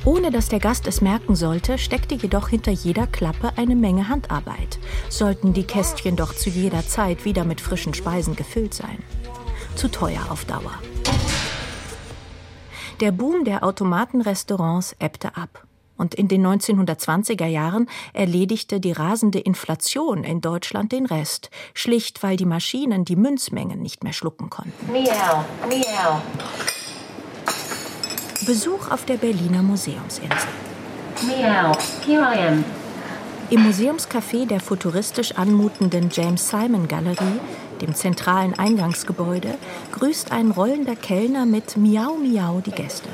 Ohne 0.05 0.29
dass 0.29 0.49
der 0.49 0.59
Gast 0.59 0.85
es 0.85 1.01
merken 1.01 1.35
sollte, 1.35 1.79
steckte 1.79 2.13
jedoch 2.13 2.49
hinter 2.49 2.71
jeder 2.71 3.07
Klappe 3.07 3.53
eine 3.55 3.75
Menge 3.75 4.07
Handarbeit. 4.07 4.77
Sollten 5.09 5.53
die 5.53 5.63
Kästchen 5.63 6.15
doch 6.15 6.35
zu 6.35 6.51
jeder 6.51 6.85
Zeit 6.85 7.25
wieder 7.25 7.43
mit 7.43 7.59
frischen 7.59 7.95
Speisen 7.95 8.35
gefüllt 8.35 8.75
sein. 8.75 8.99
Zu 9.75 9.89
teuer 9.89 10.21
auf 10.29 10.45
Dauer. 10.45 10.73
Der 12.99 13.11
Boom 13.11 13.45
der 13.45 13.63
Automatenrestaurants 13.63 14.95
ebbte 14.99 15.35
ab. 15.35 15.65
Und 15.97 16.13
in 16.13 16.27
den 16.27 16.45
1920er 16.45 17.47
Jahren 17.47 17.89
erledigte 18.13 18.79
die 18.79 18.91
rasende 18.91 19.39
Inflation 19.39 20.23
in 20.23 20.39
Deutschland 20.39 20.91
den 20.91 21.07
Rest, 21.07 21.49
schlicht 21.73 22.21
weil 22.21 22.37
die 22.37 22.45
Maschinen 22.45 23.05
die 23.05 23.15
Münzmengen 23.15 23.81
nicht 23.81 24.03
mehr 24.03 24.13
schlucken 24.13 24.51
konnten. 24.51 24.91
Miau, 24.91 25.45
miau. 25.67 26.21
Besuch 28.45 28.91
auf 28.91 29.05
der 29.05 29.15
Berliner 29.15 29.63
Museumsinsel. 29.63 30.49
Miau, 31.23 31.75
here 32.05 32.21
I 32.21 32.47
am. 32.47 32.63
Im 33.49 33.63
Museumscafé 33.63 34.45
der 34.45 34.59
futuristisch 34.59 35.33
anmutenden 35.33 36.09
James 36.11 36.49
Simon 36.49 36.87
Galerie, 36.87 37.39
dem 37.81 37.95
zentralen 37.95 38.57
Eingangsgebäude, 38.57 39.55
grüßt 39.93 40.31
ein 40.31 40.51
rollender 40.51 40.95
Kellner 40.95 41.45
mit 41.45 41.75
Miau 41.77 42.15
Miau 42.17 42.61
die 42.61 42.71
Gäste. 42.71 43.09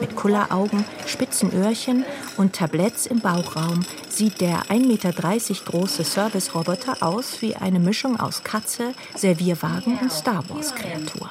Mit 0.00 0.16
Kulleraugen, 0.16 0.84
spitzen 1.06 1.52
Öhrchen 1.52 2.04
und 2.36 2.54
Tabletts 2.54 3.06
im 3.06 3.20
Bauchraum 3.20 3.80
sieht 4.08 4.40
der 4.40 4.64
1,30 4.64 4.86
Meter 4.86 5.12
große 5.12 6.04
Service-Roboter 6.04 7.02
aus 7.02 7.40
wie 7.40 7.56
eine 7.56 7.78
Mischung 7.78 8.20
aus 8.20 8.42
Katze, 8.42 8.92
Servierwagen 9.14 9.98
und 9.98 10.12
Star 10.12 10.44
Wars-Kreatur. 10.48 11.30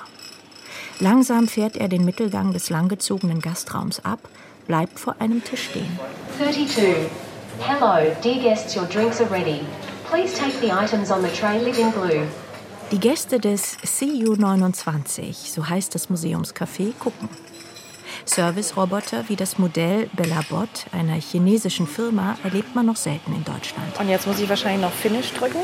Langsam 1.00 1.48
fährt 1.48 1.76
er 1.76 1.88
den 1.88 2.06
Mittelgang 2.06 2.54
des 2.54 2.70
langgezogenen 2.70 3.40
Gastraums 3.40 4.04
ab, 4.06 4.20
bleibt 4.68 5.00
vor 5.00 5.16
einem 5.20 5.44
Tisch 5.44 5.66
stehen. 5.70 6.00
32. 6.38 6.96
Hello, 7.60 8.12
dear 8.24 8.42
guests, 8.42 8.76
your 8.76 8.86
drinks 8.86 9.22
are 9.22 9.30
ready. 9.30 9.62
Please 10.10 10.34
take 10.36 10.60
the 10.62 10.72
items 10.72 11.12
on 11.12 11.22
the 11.22 11.30
tray 11.30 11.60
lit 11.64 11.78
in 11.78 11.92
blue. 11.92 12.28
Die 12.92 13.00
Gäste 13.00 13.40
des 13.40 13.78
CU29, 13.80 15.34
so 15.34 15.68
heißt 15.68 15.96
das 15.96 16.10
Museumscafé, 16.10 16.94
gucken. 17.00 17.30
Service-Roboter 18.26 19.28
wie 19.28 19.36
das 19.36 19.58
Modell 19.58 20.10
Bellabot 20.14 20.70
einer 20.92 21.16
chinesischen 21.16 21.88
Firma 21.88 22.38
erlebt 22.44 22.76
man 22.76 22.86
noch 22.86 22.96
selten 22.96 23.34
in 23.34 23.44
Deutschland. 23.44 24.00
Und 24.00 24.10
jetzt 24.10 24.28
muss 24.28 24.40
ich 24.40 24.48
wahrscheinlich 24.48 24.82
noch 24.82 24.92
Finish 24.92 25.32
drücken. 25.34 25.60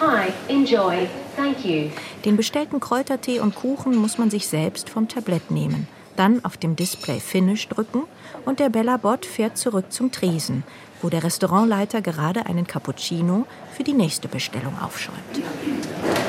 Hi, 0.00 0.32
enjoy. 0.48 1.08
Thank 1.36 1.64
you. 1.64 1.90
Den 2.24 2.36
bestellten 2.36 2.80
Kräutertee 2.80 3.40
und 3.40 3.54
Kuchen 3.54 3.96
muss 3.96 4.18
man 4.18 4.30
sich 4.30 4.46
selbst 4.48 4.88
vom 4.88 5.08
Tablett 5.08 5.50
nehmen, 5.50 5.88
dann 6.16 6.44
auf 6.44 6.56
dem 6.56 6.76
Display 6.76 7.20
Finish 7.20 7.68
drücken 7.68 8.04
und 8.44 8.60
der 8.60 8.68
Bellabot 8.68 9.26
fährt 9.26 9.58
zurück 9.58 9.86
zum 9.90 10.12
Tresen, 10.12 10.62
wo 11.02 11.08
der 11.08 11.24
Restaurantleiter 11.24 12.02
gerade 12.02 12.46
einen 12.46 12.66
Cappuccino 12.66 13.46
für 13.76 13.82
die 13.82 13.92
nächste 13.92 14.28
Bestellung 14.28 14.74
aufschäumt. 14.80 15.18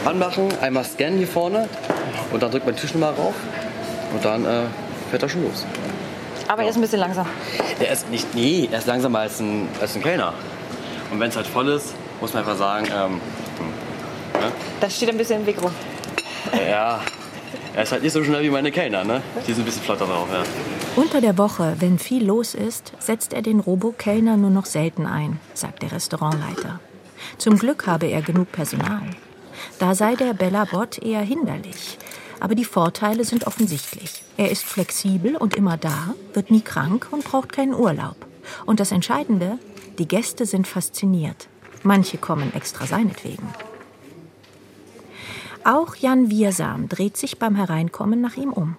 Anmachen, 0.05 0.49
einmal 0.59 0.83
scannen 0.83 1.17
hier 1.17 1.27
vorne 1.27 1.69
und 2.31 2.41
dann 2.41 2.51
drückt 2.51 2.65
man 2.65 2.75
die 2.75 2.81
Tischnummer 2.81 3.11
rauf 3.11 3.35
und 4.13 4.25
dann 4.25 4.45
äh, 4.45 4.63
fährt 5.09 5.23
er 5.23 5.29
schon 5.29 5.43
los. 5.43 5.65
Aber 6.47 6.63
er 6.63 6.69
ist 6.69 6.75
ein 6.75 6.81
bisschen 6.81 6.99
langsam. 6.99 7.27
Der 7.79 7.91
ist 7.91 8.09
nicht, 8.09 8.35
nee, 8.35 8.69
er 8.71 8.79
ist 8.79 8.87
langsamer 8.87 9.19
als 9.19 9.39
ein, 9.39 9.67
als 9.81 9.95
ein 9.95 10.03
Kellner. 10.03 10.33
Und 11.11 11.19
wenn 11.19 11.29
es 11.29 11.35
halt 11.35 11.47
voll 11.47 11.69
ist, 11.69 11.93
muss 12.21 12.33
man 12.33 12.43
einfach 12.43 12.57
sagen, 12.57 12.87
ähm, 12.87 13.21
hm, 13.59 14.41
ne? 14.41 14.51
Das 14.79 14.95
steht 14.95 15.09
ein 15.09 15.17
bisschen 15.17 15.41
im 15.41 15.45
Weg 15.45 15.61
rum. 15.61 15.71
Ja, 16.69 17.01
er 17.75 17.83
ist 17.83 17.91
halt 17.91 18.03
nicht 18.03 18.13
so 18.13 18.23
schnell 18.23 18.43
wie 18.43 18.49
meine 18.49 18.71
Kellner, 18.71 19.03
ne? 19.03 19.21
Die 19.45 19.53
sind 19.53 19.63
ein 19.63 19.65
bisschen 19.65 19.83
flotter 19.83 20.05
drauf, 20.05 20.27
ja. 20.31 20.43
Unter 20.95 21.19
der 21.19 21.37
Woche, 21.37 21.75
wenn 21.79 21.99
viel 21.99 22.25
los 22.25 22.53
ist, 22.53 22.93
setzt 22.99 23.33
er 23.33 23.41
den 23.41 23.59
Robo-Kellner 23.59 24.37
nur 24.37 24.49
noch 24.49 24.65
selten 24.65 25.05
ein, 25.05 25.39
sagt 25.53 25.81
der 25.81 25.91
Restaurantleiter. 25.91 26.79
Zum 27.37 27.57
Glück 27.57 27.85
habe 27.85 28.05
er 28.05 28.21
genug 28.21 28.51
Personal. 28.51 29.09
Da 29.79 29.93
sei 29.93 30.15
der 30.15 30.33
Bella-Bot 30.33 30.99
eher 30.99 31.21
hinderlich. 31.21 31.97
Aber 32.39 32.55
die 32.55 32.65
Vorteile 32.65 33.25
sind 33.25 33.47
offensichtlich. 33.47 34.23
Er 34.37 34.51
ist 34.51 34.63
flexibel 34.63 35.35
und 35.35 35.55
immer 35.55 35.77
da, 35.77 36.13
wird 36.33 36.51
nie 36.51 36.61
krank 36.61 37.07
und 37.11 37.25
braucht 37.25 37.51
keinen 37.51 37.73
Urlaub. 37.73 38.15
Und 38.65 38.79
das 38.79 38.91
Entscheidende, 38.91 39.57
die 39.97 40.07
Gäste 40.07 40.45
sind 40.45 40.67
fasziniert. 40.67 41.47
Manche 41.85 42.17
kommen 42.17 42.51
extra 42.55 42.87
seinetwegen. 42.87 43.47
Auch 45.63 45.95
Jan 45.95 46.31
Wiersam 46.31 46.89
dreht 46.89 47.15
sich 47.15 47.37
beim 47.37 47.55
Hereinkommen 47.55 48.21
nach 48.21 48.37
ihm 48.37 48.51
um. 48.51 48.75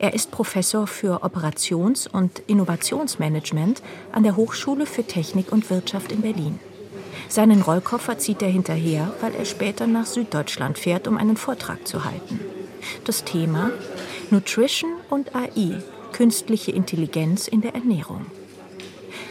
Er 0.00 0.14
ist 0.14 0.32
Professor 0.32 0.88
für 0.88 1.22
Operations- 1.22 2.08
und 2.08 2.40
Innovationsmanagement 2.48 3.82
an 4.10 4.24
der 4.24 4.34
Hochschule 4.34 4.84
für 4.84 5.04
Technik 5.04 5.52
und 5.52 5.70
Wirtschaft 5.70 6.10
in 6.10 6.22
Berlin. 6.22 6.58
Seinen 7.28 7.62
Rollkoffer 7.62 8.18
zieht 8.18 8.42
er 8.42 8.48
hinterher, 8.48 9.12
weil 9.20 9.34
er 9.36 9.44
später 9.44 9.86
nach 9.86 10.06
Süddeutschland 10.06 10.76
fährt, 10.76 11.06
um 11.06 11.16
einen 11.16 11.36
Vortrag 11.36 11.86
zu 11.86 12.04
halten. 12.04 12.40
Das 13.04 13.22
Thema 13.22 13.70
Nutrition 14.30 14.90
und 15.08 15.36
AI, 15.36 15.80
künstliche 16.10 16.72
Intelligenz 16.72 17.46
in 17.46 17.60
der 17.60 17.76
Ernährung. 17.76 18.26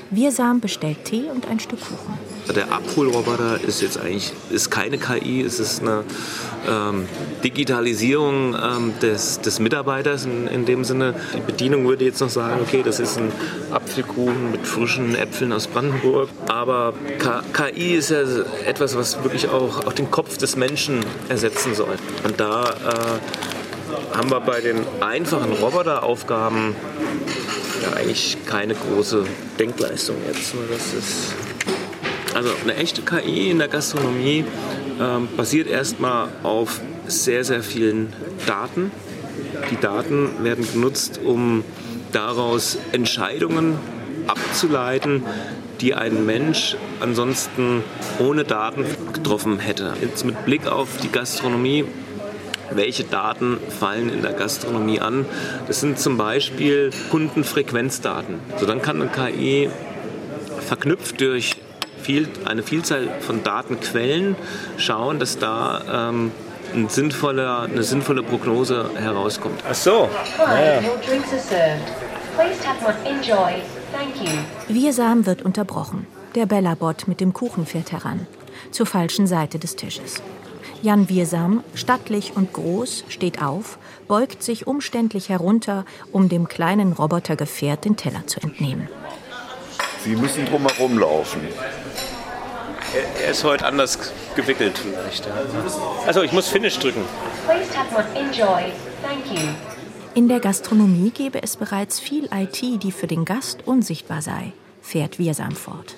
Wirsam 0.10 0.62
bestellt 0.62 1.04
Tee 1.04 1.30
und 1.30 1.50
ein 1.50 1.60
Stück 1.60 1.82
Kuchen. 1.82 2.33
Der 2.56 2.72
Abholroboter 2.72 3.60
ist 3.66 3.82
jetzt 3.82 3.98
eigentlich 3.98 4.34
ist 4.50 4.70
keine 4.70 4.98
KI, 4.98 5.42
es 5.42 5.60
ist 5.60 5.82
eine 5.82 6.04
ähm, 6.68 7.08
Digitalisierung 7.44 8.56
ähm, 8.56 8.94
des, 9.02 9.40
des 9.42 9.60
Mitarbeiters 9.60 10.26
in, 10.26 10.48
in 10.48 10.66
dem 10.66 10.84
Sinne. 10.84 11.16
Die 11.36 11.42
Bedienung 11.42 11.88
würde 11.88 12.06
jetzt 12.06 12.20
noch 12.20 12.30
sagen, 12.30 12.60
okay, 12.62 12.82
das 12.84 13.00
ist 13.00 13.18
ein 13.18 13.32
Apfelkuchen 13.72 14.52
mit 14.52 14.68
frischen 14.68 15.16
Äpfeln 15.16 15.54
aus 15.54 15.68
Brandenburg. 15.68 16.30
Aber 16.48 16.94
K 17.20 17.44
KI 17.54 17.96
ist 17.96 18.12
ja 18.12 18.24
etwas, 18.66 18.96
was 18.98 19.24
wirklich 19.24 19.48
auch, 19.48 19.86
auch 19.86 19.94
den 19.94 20.12
Kopf 20.12 20.38
des 20.38 20.56
Menschen 20.56 21.00
ersetzen 21.30 21.74
soll. 21.74 21.96
Und 22.24 22.40
da 22.40 22.64
äh, 22.64 24.18
haben 24.18 24.30
wir 24.30 24.42
bei 24.42 24.62
den 24.62 24.82
einfachen 25.02 25.54
Roboteraufgaben 25.54 26.76
ja 27.84 27.94
eigentlich 27.98 28.38
keine 28.46 28.76
große 28.76 29.26
Denkleistung 29.60 30.16
jetzt. 30.28 30.54
Das 30.70 30.94
ist 30.94 31.36
also 32.34 32.50
eine 32.64 32.76
echte 32.76 33.02
KI 33.02 33.52
in 33.52 33.60
der 33.60 33.68
Gastronomie 33.68 34.46
ähm, 35.00 35.28
basiert 35.36 35.68
erstmal 35.68 36.30
auf 36.44 36.82
sehr, 37.08 37.44
sehr 37.44 37.64
vielen 37.64 38.14
Daten. 38.46 38.92
Die 39.72 39.80
Daten 39.80 40.44
werden 40.44 40.66
genutzt, 40.72 41.20
um 41.24 41.64
daraus 42.12 42.78
Entscheidungen 42.92 43.78
abzuleiten, 44.28 45.24
die 45.82 45.94
ein 45.94 46.26
Mensch 46.26 46.78
ansonsten 47.00 47.84
ohne 48.20 48.44
Daten 48.44 48.86
getroffen 49.12 49.60
hätte. 49.60 49.94
Jetzt 50.02 50.26
mit 50.26 50.46
Blick 50.46 50.68
auf 50.68 50.98
die 51.02 51.10
Gastronomie 51.10 51.86
welche 52.72 53.04
Daten 53.04 53.60
fallen 53.80 54.10
in 54.10 54.22
der 54.22 54.34
Gastronomie 54.34 55.00
an. 55.00 55.26
Das 55.68 55.80
sind 55.80 56.00
zum 56.00 56.18
Beispiel 56.18 56.92
Kundenfrequenzdaten. 57.12 58.40
So, 58.58 58.66
dann 58.66 58.82
kann 58.82 59.02
eine 59.02 59.12
KI 59.12 59.70
verknüpft 60.60 61.20
durch 61.22 61.58
viel, 62.04 62.28
eine 62.46 62.64
Vielzahl 62.64 63.10
von 63.22 63.44
Datenquellen 63.44 64.36
schauen, 64.78 65.20
dass 65.20 65.38
da 65.40 66.10
ähm, 66.10 66.32
ein 66.74 66.90
sinnvoller, 66.90 67.62
eine 67.64 67.84
sinnvolle 67.84 68.24
Prognose 68.24 68.90
herauskommt. 68.96 69.64
Ach 69.68 69.76
so. 69.76 70.10
Naja. 70.38 70.82
Wirsam 74.68 75.26
wird 75.26 75.42
unterbrochen. 75.44 76.08
Der 76.36 76.46
Bellabot 76.46 77.08
mit 77.08 77.22
dem 77.22 77.34
Kuchen 77.34 77.66
fährt 77.66 77.92
heran. 77.92 78.28
Zur 78.72 78.86
falschen 78.86 79.28
Seite 79.28 79.60
des 79.60 79.76
Tisches. 79.76 80.22
Jan 80.82 81.08
Wirsam, 81.08 81.64
stattlich 81.76 82.34
und 82.36 82.52
groß, 82.52 83.06
steht 83.08 83.42
auf, 83.42 83.78
beugt 84.08 84.44
sich 84.44 84.68
umständlich 84.68 85.30
herunter, 85.30 85.86
um 86.12 86.28
dem 86.28 86.48
kleinen 86.50 86.92
Robotergefährt 86.92 87.86
den 87.86 87.96
Teller 87.96 88.28
zu 88.28 88.42
entnehmen. 88.42 88.90
Sie 90.04 90.16
müssen 90.16 90.46
drumherum 90.46 90.98
laufen. 90.98 91.42
Er, 93.24 93.32
ist 93.32 93.44
heute 93.44 93.66
anders 93.66 94.12
gewickelt 94.36 94.78
vielleicht. 94.78 95.28
Also 96.06 96.22
ich 96.24 96.32
muss 96.32 96.50
Finish 96.50 96.78
drücken. 96.78 97.04
In 100.14 100.28
der 100.28 100.40
Gastronomie 100.40 101.10
gäbe 101.10 101.42
es 101.42 101.56
bereits 101.56 102.00
viel 102.00 102.30
IT, 102.32 102.84
die 102.84 102.92
für 102.92 103.08
den 103.08 103.26
Gast 103.26 103.66
unsichtbar 103.66 104.22
sei, 104.22 104.52
fährt 104.82 105.20
Wirsam 105.20 105.54
fort. 105.54 105.96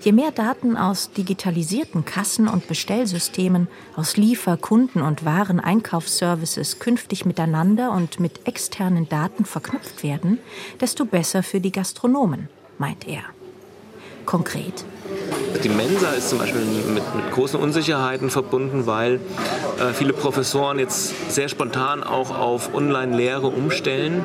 Je 0.00 0.12
mehr 0.12 0.30
Daten 0.30 0.76
aus 0.76 1.10
digitalisierten 1.12 2.04
Kassen- 2.04 2.48
und 2.48 2.68
Bestellsystemen, 2.68 3.68
aus 3.96 4.16
Liefer-, 4.16 4.56
Kunden- 4.56 5.02
und 5.02 5.24
Waren-Einkaufsservices 5.24 6.78
künftig 6.78 7.24
miteinander 7.24 7.92
und 7.92 8.20
mit 8.20 8.46
externen 8.46 9.08
Daten 9.08 9.44
verknüpft 9.44 10.02
werden, 10.02 10.38
desto 10.80 11.04
besser 11.04 11.42
für 11.42 11.60
die 11.60 11.72
Gastronomen, 11.72 12.48
meint 12.78 13.06
er. 13.06 13.22
Konkret. 14.24 14.84
Die 15.62 15.68
Mensa 15.68 16.10
ist 16.10 16.30
zum 16.30 16.38
Beispiel 16.38 16.60
mit, 16.62 17.14
mit 17.14 17.30
großen 17.32 17.58
Unsicherheiten 17.58 18.28
verbunden, 18.28 18.86
weil 18.86 19.20
äh, 19.78 19.92
viele 19.94 20.12
Professoren 20.12 20.78
jetzt 20.78 21.32
sehr 21.32 21.48
spontan 21.48 22.02
auch 22.02 22.36
auf 22.36 22.74
Online-Lehre 22.74 23.46
umstellen. 23.46 24.24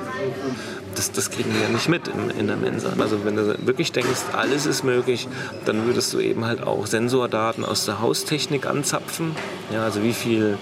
Das, 0.96 1.12
das, 1.12 1.30
kriegen 1.30 1.54
wir 1.54 1.62
ja 1.62 1.70
nicht 1.70 1.88
mit 1.88 2.08
in, 2.10 2.32
in, 2.32 2.48
der 2.48 2.58
Mensa. 2.58 2.94
Also 3.00 3.24
wenn 3.24 3.36
du 3.36 3.56
wirklich 3.66 3.92
denkst, 3.92 4.22
alles 4.34 4.66
ist 4.66 4.84
möglich, 4.84 5.28
dann 5.66 5.86
würdest 5.86 6.14
du 6.14 6.20
eben 6.20 6.46
halt 6.46 6.64
auch 6.64 6.86
Sensordaten 6.86 7.64
aus 7.64 7.86
der 7.86 8.02
Haustechnik 8.02 8.66
anzapfen. 8.66 9.36
Ja, 9.72 9.84
also 9.84 10.04
wie 10.04 10.14
viel 10.14 10.58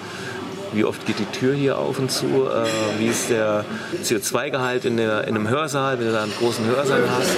wie 0.74 0.84
oft 0.84 1.06
geht 1.06 1.20
die 1.20 1.26
Tür 1.26 1.54
hier 1.54 1.78
auf 1.78 2.00
und 2.00 2.12
zu, 2.12 2.26
äh, 2.26 2.66
wie 3.00 3.08
ist 3.08 3.30
der 3.30 3.66
CO2-Gehalt 4.04 4.86
in, 4.86 4.98
in 4.98 5.10
einem 5.10 5.48
Hörsaal, 5.48 6.00
wenn 6.00 6.08
du 6.08 6.14
da 6.14 6.24
einen 6.24 6.34
großen 6.34 6.66
Hörsaal 6.66 7.04
hast. 7.10 7.36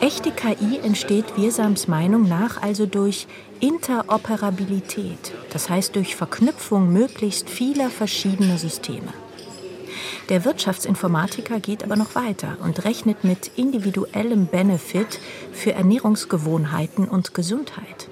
Echte 0.00 0.30
KI 0.30 0.78
entsteht 0.82 1.36
Wirsams 1.36 1.86
Meinung 1.86 2.26
nach 2.26 2.62
also 2.62 2.86
durch 2.86 3.26
Interoperabilität, 3.60 5.32
das 5.52 5.68
heißt 5.68 5.94
durch 5.94 6.16
Verknüpfung 6.16 6.90
möglichst 6.90 7.50
vieler 7.50 7.90
verschiedener 7.90 8.56
Systeme. 8.56 9.12
Der 10.30 10.44
Wirtschaftsinformatiker 10.44 11.60
geht 11.60 11.84
aber 11.84 11.96
noch 11.96 12.14
weiter 12.14 12.56
und 12.62 12.84
rechnet 12.84 13.24
mit 13.24 13.50
individuellem 13.56 14.46
Benefit 14.46 15.20
für 15.52 15.72
Ernährungsgewohnheiten 15.72 17.06
und 17.06 17.34
Gesundheit. 17.34 18.08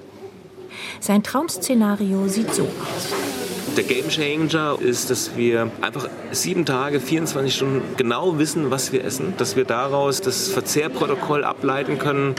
Sein 0.99 1.23
Traumszenario 1.23 2.27
sieht 2.27 2.53
so 2.53 2.63
aus. 2.63 3.28
Der 3.75 3.83
Game 3.83 4.09
Changer 4.09 4.77
ist, 4.81 5.09
dass 5.09 5.37
wir 5.37 5.71
einfach 5.81 6.09
sieben 6.31 6.65
Tage, 6.65 6.99
24 6.99 7.55
Stunden 7.55 7.81
genau 7.97 8.37
wissen, 8.37 8.71
was 8.71 8.91
wir 8.91 9.03
essen, 9.03 9.33
dass 9.37 9.55
wir 9.55 9.63
daraus 9.63 10.21
das 10.21 10.49
Verzehrprotokoll 10.49 11.43
ableiten 11.43 11.99
können 11.99 12.35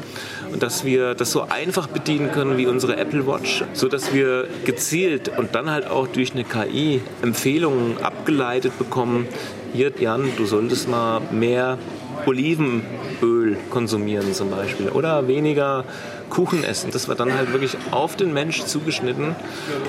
und 0.52 0.62
dass 0.62 0.84
wir 0.84 1.14
das 1.14 1.32
so 1.32 1.42
einfach 1.42 1.86
bedienen 1.86 2.32
können 2.32 2.58
wie 2.58 2.66
unsere 2.66 2.96
Apple 2.96 3.26
Watch, 3.26 3.64
so 3.72 3.88
dass 3.88 4.12
wir 4.12 4.48
gezielt 4.64 5.30
und 5.38 5.54
dann 5.54 5.70
halt 5.70 5.86
auch 5.86 6.08
durch 6.08 6.32
eine 6.32 6.44
KI 6.44 7.00
Empfehlungen 7.22 7.98
abgeleitet 8.02 8.78
bekommen. 8.78 9.26
Hier, 9.72 9.92
Jan, 9.98 10.30
du 10.36 10.46
solltest 10.46 10.88
mal 10.88 11.20
mehr 11.30 11.78
Olivenöl 12.26 13.56
konsumieren 13.70 14.34
zum 14.34 14.50
Beispiel 14.50 14.88
oder 14.88 15.26
weniger 15.28 15.84
Kuchen 16.30 16.64
essen. 16.64 16.90
Das 16.92 17.08
war 17.08 17.14
dann 17.14 17.34
halt 17.34 17.52
wirklich 17.52 17.76
auf 17.90 18.16
den 18.16 18.32
Mensch 18.32 18.64
zugeschnitten. 18.64 19.36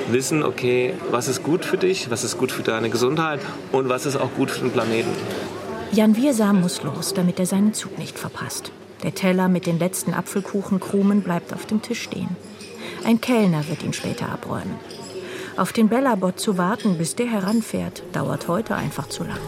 Wissen, 0.09 0.43
okay, 0.43 0.93
was 1.09 1.27
ist 1.27 1.43
gut 1.43 1.63
für 1.63 1.77
dich, 1.77 2.09
was 2.09 2.23
ist 2.23 2.37
gut 2.37 2.51
für 2.51 2.63
deine 2.63 2.89
Gesundheit 2.89 3.39
und 3.71 3.87
was 3.87 4.05
ist 4.05 4.17
auch 4.17 4.33
gut 4.33 4.51
für 4.51 4.61
den 4.61 4.71
Planeten. 4.71 5.11
Jan 5.93 6.15
Wirsam 6.15 6.61
muss 6.61 6.83
los, 6.83 7.13
damit 7.13 7.39
er 7.39 7.45
seinen 7.45 7.73
Zug 7.73 7.97
nicht 7.97 8.17
verpasst. 8.17 8.71
Der 9.03 9.15
Teller 9.15 9.47
mit 9.47 9.65
den 9.65 9.79
letzten 9.79 10.13
Apfelkuchenkrumen 10.13 11.21
bleibt 11.21 11.53
auf 11.53 11.65
dem 11.65 11.81
Tisch 11.81 12.01
stehen. 12.01 12.35
Ein 13.03 13.19
Kellner 13.19 13.67
wird 13.67 13.83
ihn 13.83 13.93
später 13.93 14.29
abräumen. 14.29 14.75
Auf 15.57 15.73
den 15.73 15.89
Bellabot 15.89 16.39
zu 16.39 16.57
warten, 16.57 16.97
bis 16.97 17.15
der 17.15 17.27
heranfährt, 17.27 18.03
dauert 18.13 18.47
heute 18.47 18.75
einfach 18.75 19.09
zu 19.09 19.23
lang. 19.23 19.39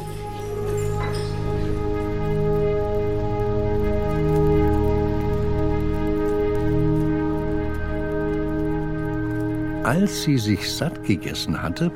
Als 9.84 10.24
sie 10.24 10.38
sich 10.38 10.74
satt 10.74 11.04
gegessen 11.04 11.62
hatte, 11.62 11.92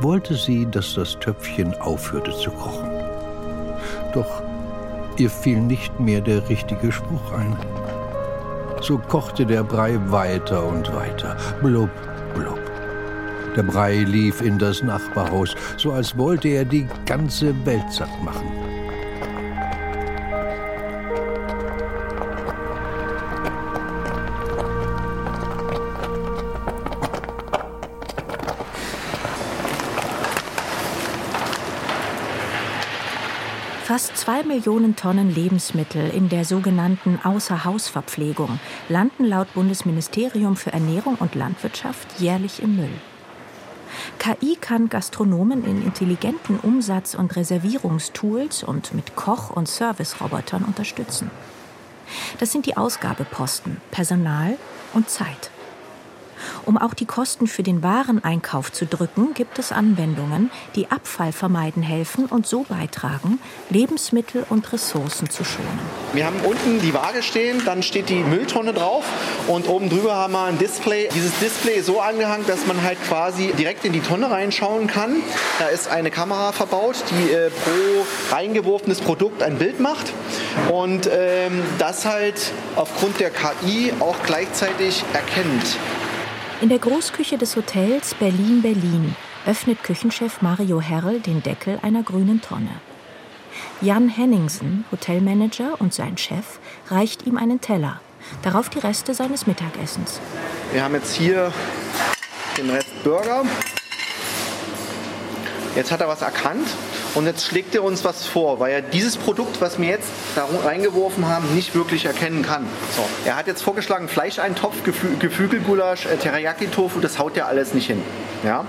wollte 0.00 0.34
sie, 0.34 0.66
dass 0.68 0.94
das 0.94 1.16
Töpfchen 1.20 1.72
aufhörte 1.74 2.32
zu 2.32 2.50
kochen. 2.50 2.90
Doch 4.12 4.42
ihr 5.18 5.30
fiel 5.30 5.60
nicht 5.60 6.00
mehr 6.00 6.20
der 6.20 6.48
richtige 6.48 6.90
Spruch 6.90 7.32
ein. 7.32 7.56
So 8.80 8.98
kochte 8.98 9.46
der 9.46 9.62
Brei 9.62 9.98
weiter 10.06 10.66
und 10.66 10.92
weiter, 10.92 11.36
blub, 11.62 11.90
blub. 12.34 12.60
Der 13.56 13.62
Brei 13.62 13.98
lief 13.98 14.40
in 14.40 14.58
das 14.58 14.82
Nachbarhaus, 14.82 15.54
so 15.76 15.92
als 15.92 16.18
wollte 16.18 16.48
er 16.48 16.64
die 16.64 16.88
ganze 17.06 17.54
Welt 17.64 17.92
satt 17.92 18.22
machen. 18.24 18.71
Zwei 34.22 34.44
Millionen 34.44 34.94
Tonnen 34.94 35.34
Lebensmittel 35.34 36.08
in 36.10 36.28
der 36.28 36.44
sogenannten 36.44 37.18
Außerhausverpflegung 37.24 38.60
landen 38.88 39.24
laut 39.24 39.52
Bundesministerium 39.52 40.54
für 40.54 40.72
Ernährung 40.72 41.16
und 41.16 41.34
Landwirtschaft 41.34 42.20
jährlich 42.20 42.62
im 42.62 42.76
Müll. 42.76 43.00
KI 44.20 44.54
kann 44.60 44.88
Gastronomen 44.88 45.64
in 45.64 45.82
intelligenten 45.82 46.60
Umsatz- 46.60 47.16
und 47.16 47.34
Reservierungstools 47.34 48.62
und 48.62 48.94
mit 48.94 49.16
Koch- 49.16 49.50
und 49.50 49.66
Servicerobotern 49.66 50.62
unterstützen. 50.62 51.28
Das 52.38 52.52
sind 52.52 52.66
die 52.66 52.76
Ausgabeposten 52.76 53.80
Personal 53.90 54.56
und 54.94 55.10
Zeit. 55.10 55.50
Um 56.64 56.78
auch 56.78 56.94
die 56.94 57.06
Kosten 57.06 57.46
für 57.46 57.62
den 57.62 57.82
Wareneinkauf 57.82 58.72
zu 58.72 58.86
drücken, 58.86 59.34
gibt 59.34 59.58
es 59.58 59.72
Anwendungen, 59.72 60.50
die 60.76 60.90
Abfall 60.90 61.32
vermeiden 61.32 61.82
helfen 61.82 62.26
und 62.26 62.46
so 62.46 62.64
beitragen, 62.68 63.40
Lebensmittel 63.70 64.44
und 64.48 64.72
Ressourcen 64.72 65.28
zu 65.28 65.44
schonen. 65.44 65.78
Wir 66.12 66.26
haben 66.26 66.40
unten 66.40 66.80
die 66.80 66.94
Waage 66.94 67.22
stehen, 67.22 67.62
dann 67.64 67.82
steht 67.82 68.08
die 68.08 68.22
Mülltonne 68.22 68.72
drauf 68.72 69.04
und 69.48 69.68
oben 69.68 69.88
drüber 69.88 70.14
haben 70.14 70.34
wir 70.34 70.44
ein 70.44 70.58
Display. 70.58 71.08
Dieses 71.14 71.36
Display 71.40 71.76
ist 71.76 71.86
so 71.86 72.00
angehangen, 72.00 72.46
dass 72.46 72.66
man 72.66 72.82
halt 72.82 73.02
quasi 73.08 73.52
direkt 73.58 73.84
in 73.84 73.92
die 73.92 74.00
Tonne 74.00 74.30
reinschauen 74.30 74.86
kann. 74.86 75.16
Da 75.58 75.66
ist 75.66 75.88
eine 75.88 76.10
Kamera 76.10 76.52
verbaut, 76.52 76.96
die 77.10 77.32
äh, 77.32 77.50
pro 77.50 78.34
reingeworfenes 78.34 79.00
Produkt 79.00 79.42
ein 79.42 79.58
Bild 79.58 79.80
macht 79.80 80.12
und 80.70 81.10
ähm, 81.12 81.62
das 81.78 82.06
halt 82.06 82.52
aufgrund 82.76 83.18
der 83.18 83.30
KI 83.30 83.92
auch 83.98 84.16
gleichzeitig 84.24 85.04
erkennt. 85.12 85.78
In 86.62 86.68
der 86.68 86.78
Großküche 86.78 87.38
des 87.38 87.56
Hotels 87.56 88.14
Berlin-Berlin 88.14 89.16
öffnet 89.46 89.82
Küchenchef 89.82 90.42
Mario 90.42 90.80
Herrel 90.80 91.18
den 91.18 91.42
Deckel 91.42 91.80
einer 91.82 92.04
grünen 92.04 92.40
Tonne. 92.40 92.70
Jan 93.80 94.08
Henningsen, 94.08 94.84
Hotelmanager 94.92 95.80
und 95.80 95.92
sein 95.92 96.16
Chef, 96.16 96.60
reicht 96.88 97.26
ihm 97.26 97.36
einen 97.36 97.60
Teller, 97.60 98.00
darauf 98.42 98.68
die 98.68 98.78
Reste 98.78 99.12
seines 99.12 99.48
Mittagessens. 99.48 100.20
Wir 100.72 100.84
haben 100.84 100.94
jetzt 100.94 101.16
hier 101.16 101.52
den 102.56 102.70
Rest 102.70 102.90
Burger. 103.02 103.42
Jetzt 105.74 105.90
hat 105.90 106.00
er 106.00 106.06
was 106.06 106.22
erkannt 106.22 106.68
und 107.14 107.26
jetzt 107.26 107.46
schlägt 107.46 107.74
er 107.74 107.84
uns 107.84 108.04
was 108.04 108.26
vor, 108.26 108.58
weil 108.58 108.72
er 108.72 108.82
dieses 108.82 109.16
Produkt, 109.16 109.60
was 109.60 109.78
wir 109.78 109.88
jetzt 109.88 110.08
da 110.34 110.46
reingeworfen 110.64 111.28
haben, 111.28 111.54
nicht 111.54 111.74
wirklich 111.74 112.06
erkennen 112.06 112.42
kann. 112.42 112.66
So. 112.96 113.04
Er 113.24 113.36
hat 113.36 113.46
jetzt 113.46 113.62
vorgeschlagen, 113.62 114.08
Fleischeintopf, 114.08 114.82
Gefü 114.84 115.16
Geflügelgulasch, 115.18 116.06
äh, 116.06 116.16
Teriyaki-Tofu, 116.16 117.00
das 117.00 117.18
haut 117.18 117.36
ja 117.36 117.46
alles 117.46 117.74
nicht 117.74 117.86
hin. 117.86 118.02
Ja? 118.44 118.64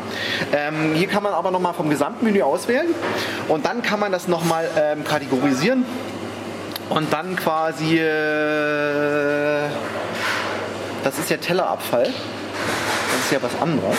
Ähm, 0.51 0.93
hier 0.93 1.07
kann 1.07 1.23
man 1.23 1.33
aber 1.33 1.51
nochmal 1.51 1.73
vom 1.73 1.89
Gesamtmenü 1.89 2.41
auswählen 2.41 2.87
und 3.47 3.65
dann 3.65 3.81
kann 3.81 3.99
man 3.99 4.11
das 4.11 4.27
nochmal 4.27 4.69
ähm, 4.77 5.03
kategorisieren 5.03 5.85
und 6.89 7.11
dann 7.13 7.35
quasi, 7.35 7.97
äh, 7.97 9.69
das 11.03 11.17
ist 11.17 11.29
ja 11.29 11.37
Tellerabfall, 11.37 12.03
das 12.03 13.25
ist 13.25 13.31
ja 13.31 13.41
was 13.41 13.61
anderes. 13.61 13.97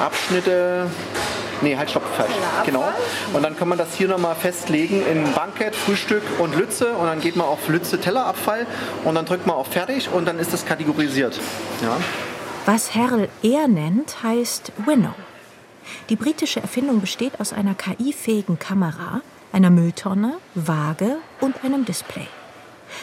Abschnitte, 0.00 0.86
Nee, 1.62 1.76
halt, 1.76 1.90
stopp, 1.90 2.04
falsch. 2.16 2.32
Genau. 2.66 2.84
Und 3.32 3.42
dann 3.42 3.56
kann 3.56 3.68
man 3.68 3.78
das 3.78 3.94
hier 3.94 4.08
nochmal 4.08 4.34
festlegen 4.34 5.02
in 5.06 5.32
Bankett, 5.32 5.74
Frühstück 5.74 6.22
und 6.38 6.54
Lütze. 6.56 6.92
Und 6.92 7.06
dann 7.06 7.20
geht 7.20 7.36
man 7.36 7.46
auf 7.46 7.68
Lütze 7.68 8.00
Tellerabfall 8.00 8.66
und 9.04 9.14
dann 9.14 9.24
drückt 9.24 9.46
man 9.46 9.56
auf 9.56 9.68
Fertig 9.68 10.08
und 10.12 10.26
dann 10.26 10.38
ist 10.38 10.52
das 10.52 10.66
kategorisiert. 10.66 11.38
Ja. 11.82 11.96
Was 12.66 12.94
Herrl 12.94 13.28
eher 13.42 13.68
nennt, 13.68 14.22
heißt 14.22 14.72
Winnow. 14.86 15.14
Die 16.08 16.16
britische 16.16 16.60
Erfindung 16.60 17.00
besteht 17.00 17.40
aus 17.40 17.52
einer 17.52 17.74
KI-fähigen 17.74 18.58
Kamera, 18.58 19.20
einer 19.52 19.70
Mülltonne, 19.70 20.34
Waage 20.54 21.18
und 21.40 21.62
einem 21.62 21.84
Display. 21.84 22.26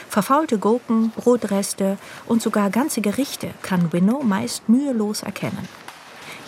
Verfaulte 0.09 0.57
Gurken, 0.57 1.11
Brotreste 1.11 1.97
und 2.25 2.41
sogar 2.41 2.69
ganze 2.69 3.01
Gerichte 3.01 3.51
kann 3.61 3.91
Winnow 3.93 4.23
meist 4.23 4.67
mühelos 4.69 5.23
erkennen. 5.23 5.67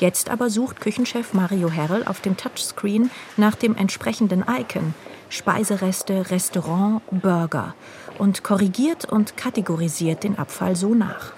Jetzt 0.03 0.29
aber 0.29 0.49
sucht 0.49 0.81
Küchenchef 0.81 1.33
Mario 1.33 1.71
Herrel 1.71 2.03
auf 2.03 2.19
dem 2.19 2.35
Touchscreen 2.35 3.09
nach 3.37 3.55
dem 3.55 3.73
entsprechenden 3.77 4.43
Icon 4.45 4.93
Speisereste, 5.29 6.29
Restaurant, 6.29 7.01
Burger 7.09 7.73
und 8.17 8.43
korrigiert 8.43 9.05
und 9.05 9.37
kategorisiert 9.37 10.25
den 10.25 10.37
Abfall 10.37 10.75
so 10.75 10.93
nach. 10.93 11.31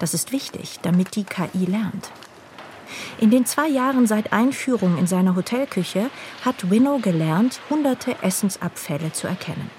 Das 0.00 0.12
ist 0.12 0.32
wichtig, 0.32 0.80
damit 0.82 1.14
die 1.14 1.22
KI 1.22 1.66
lernt. 1.66 2.10
In 3.20 3.30
den 3.30 3.46
zwei 3.46 3.68
Jahren 3.68 4.08
seit 4.08 4.32
Einführung 4.32 4.98
in 4.98 5.06
seiner 5.06 5.36
Hotelküche 5.36 6.10
hat 6.44 6.68
Winnow 6.68 7.00
gelernt, 7.00 7.60
hunderte 7.70 8.16
Essensabfälle 8.24 9.12
zu 9.12 9.28
erkennen. 9.28 9.70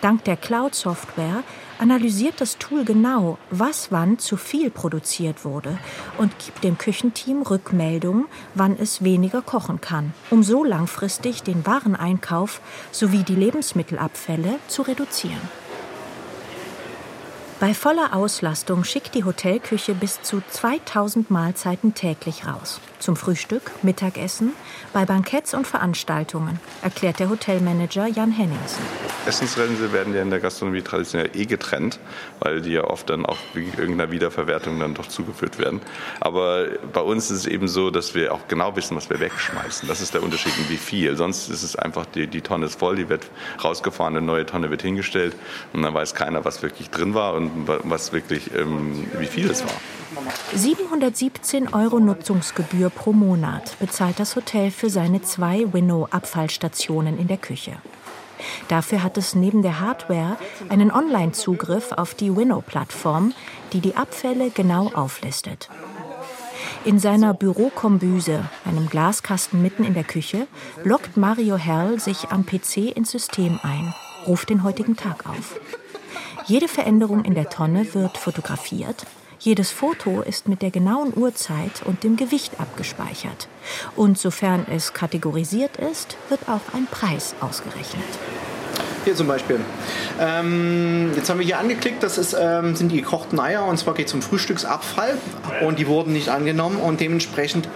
Dank 0.00 0.24
der 0.24 0.38
Cloud-Software 0.38 1.44
analysiert 1.82 2.40
das 2.40 2.58
Tool 2.58 2.84
genau, 2.84 3.38
was 3.50 3.90
wann 3.90 4.20
zu 4.20 4.36
viel 4.36 4.70
produziert 4.70 5.44
wurde 5.44 5.76
und 6.16 6.32
gibt 6.38 6.62
dem 6.62 6.78
Küchenteam 6.78 7.42
Rückmeldung, 7.42 8.26
wann 8.54 8.78
es 8.78 9.02
weniger 9.02 9.42
kochen 9.42 9.80
kann, 9.80 10.14
um 10.30 10.44
so 10.44 10.62
langfristig 10.62 11.42
den 11.42 11.66
Wareneinkauf 11.66 12.60
sowie 12.92 13.24
die 13.24 13.34
Lebensmittelabfälle 13.34 14.60
zu 14.68 14.82
reduzieren. 14.82 15.40
Bei 17.58 17.74
voller 17.74 18.14
Auslastung 18.14 18.84
schickt 18.84 19.14
die 19.16 19.24
Hotelküche 19.24 19.94
bis 19.94 20.22
zu 20.22 20.40
2000 20.50 21.30
Mahlzeiten 21.30 21.94
täglich 21.94 22.46
raus. 22.46 22.80
Zum 23.00 23.16
Frühstück, 23.16 23.72
Mittagessen, 23.82 24.52
bei 24.92 25.04
Banketts 25.04 25.54
und 25.54 25.66
Veranstaltungen, 25.66 26.60
erklärt 26.82 27.18
der 27.18 27.30
Hotelmanager 27.30 28.06
Jan 28.06 28.32
Henningsen. 28.32 28.82
Essensreste 29.26 29.92
werden 29.92 30.14
ja 30.14 30.22
in 30.22 30.30
der 30.30 30.40
Gastronomie 30.40 30.82
traditionell 30.82 31.30
eh 31.34 31.46
getrennt, 31.46 32.00
weil 32.40 32.60
die 32.60 32.72
ja 32.72 32.84
oft 32.84 33.08
dann 33.08 33.24
auch 33.24 33.36
wegen 33.54 33.72
irgendeiner 33.78 34.10
Wiederverwertung 34.10 34.78
dann 34.80 34.94
doch 34.94 35.06
zugeführt 35.06 35.58
werden. 35.58 35.80
Aber 36.20 36.66
bei 36.92 37.00
uns 37.00 37.30
ist 37.30 37.38
es 37.38 37.46
eben 37.46 37.68
so, 37.68 37.90
dass 37.90 38.14
wir 38.14 38.34
auch 38.34 38.48
genau 38.48 38.74
wissen, 38.76 38.96
was 38.96 39.08
wir 39.10 39.20
wegschmeißen. 39.20 39.88
Das 39.88 40.00
ist 40.00 40.14
der 40.14 40.22
Unterschied 40.22 40.52
in 40.58 40.68
wie 40.68 40.76
viel. 40.76 41.16
Sonst 41.16 41.48
ist 41.48 41.62
es 41.62 41.76
einfach, 41.76 42.06
die, 42.06 42.26
die 42.26 42.40
Tonne 42.40 42.66
ist 42.66 42.78
voll, 42.78 42.96
die 42.96 43.08
wird 43.08 43.30
rausgefahren, 43.62 44.16
eine 44.16 44.26
neue 44.26 44.44
Tonne 44.44 44.70
wird 44.70 44.82
hingestellt 44.82 45.36
und 45.72 45.82
dann 45.82 45.94
weiß 45.94 46.14
keiner, 46.14 46.44
was 46.44 46.62
wirklich 46.62 46.90
drin 46.90 47.14
war 47.14 47.34
und 47.34 47.50
was 47.66 48.12
wirklich, 48.12 48.54
ähm, 48.54 49.06
wie 49.18 49.26
viel 49.26 49.50
es 49.50 49.64
war. 49.64 49.74
717 50.54 51.72
Euro 51.72 51.98
Nutzungsgebühr 51.98 52.90
pro 52.90 53.12
Monat 53.12 53.78
bezahlt 53.78 54.20
das 54.20 54.36
Hotel 54.36 54.70
für 54.70 54.81
seine 54.88 55.22
zwei 55.22 55.72
Winnow-Abfallstationen 55.72 57.18
in 57.18 57.28
der 57.28 57.36
Küche. 57.36 57.72
Dafür 58.68 59.02
hat 59.02 59.16
es 59.16 59.34
neben 59.34 59.62
der 59.62 59.80
Hardware 59.80 60.36
einen 60.68 60.90
Online-Zugriff 60.90 61.92
auf 61.92 62.14
die 62.14 62.34
Winnow-Plattform, 62.34 63.32
die 63.72 63.80
die 63.80 63.96
Abfälle 63.96 64.50
genau 64.50 64.90
auflistet. 64.94 65.68
In 66.84 66.98
seiner 66.98 67.34
Bürokombüse, 67.34 68.44
einem 68.64 68.88
Glaskasten 68.88 69.62
mitten 69.62 69.84
in 69.84 69.94
der 69.94 70.04
Küche, 70.04 70.48
loggt 70.82 71.16
Mario 71.16 71.56
Herrl 71.56 72.00
sich 72.00 72.30
am 72.30 72.44
PC 72.44 72.96
ins 72.96 73.10
System 73.10 73.60
ein, 73.62 73.94
ruft 74.26 74.50
den 74.50 74.62
heutigen 74.64 74.96
Tag 74.96 75.28
auf. 75.28 75.60
Jede 76.46 76.66
Veränderung 76.66 77.24
in 77.24 77.34
der 77.34 77.50
Tonne 77.50 77.94
wird 77.94 78.18
fotografiert 78.18 79.06
jedes 79.44 79.72
Foto 79.72 80.20
ist 80.20 80.46
mit 80.46 80.62
der 80.62 80.70
genauen 80.70 81.12
Uhrzeit 81.16 81.82
und 81.84 82.04
dem 82.04 82.16
Gewicht 82.16 82.60
abgespeichert. 82.60 83.48
Und 83.96 84.18
sofern 84.18 84.66
es 84.70 84.92
kategorisiert 84.92 85.76
ist, 85.76 86.16
wird 86.28 86.42
auch 86.48 86.74
ein 86.74 86.86
Preis 86.90 87.34
ausgerechnet. 87.40 88.04
Hier 89.04 89.16
zum 89.16 89.26
Beispiel. 89.26 89.58
Ähm, 90.20 91.10
jetzt 91.16 91.28
haben 91.28 91.40
wir 91.40 91.46
hier 91.46 91.58
angeklickt, 91.58 92.04
das 92.04 92.18
ist, 92.18 92.36
ähm, 92.38 92.76
sind 92.76 92.92
die 92.92 93.00
gekochten 93.00 93.40
Eier. 93.40 93.64
Und 93.64 93.76
zwar 93.76 93.94
geht 93.94 94.06
es 94.06 94.14
um 94.14 94.22
Frühstücksabfall. 94.22 95.18
Und 95.66 95.80
die 95.80 95.88
wurden 95.88 96.12
nicht 96.12 96.28
angenommen. 96.28 96.76
Und 96.76 97.00
dementsprechend 97.00 97.68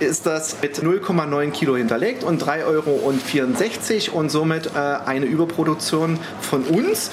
ist 0.00 0.26
das 0.26 0.56
mit 0.60 0.78
0,9 0.78 1.50
Kilo 1.52 1.76
hinterlegt 1.76 2.24
und 2.24 2.42
3,64 2.42 2.66
Euro 2.66 4.20
und 4.20 4.30
somit 4.30 4.66
äh, 4.66 4.78
eine 4.78 5.24
Überproduktion 5.24 6.18
von 6.40 6.64
uns. 6.64 7.10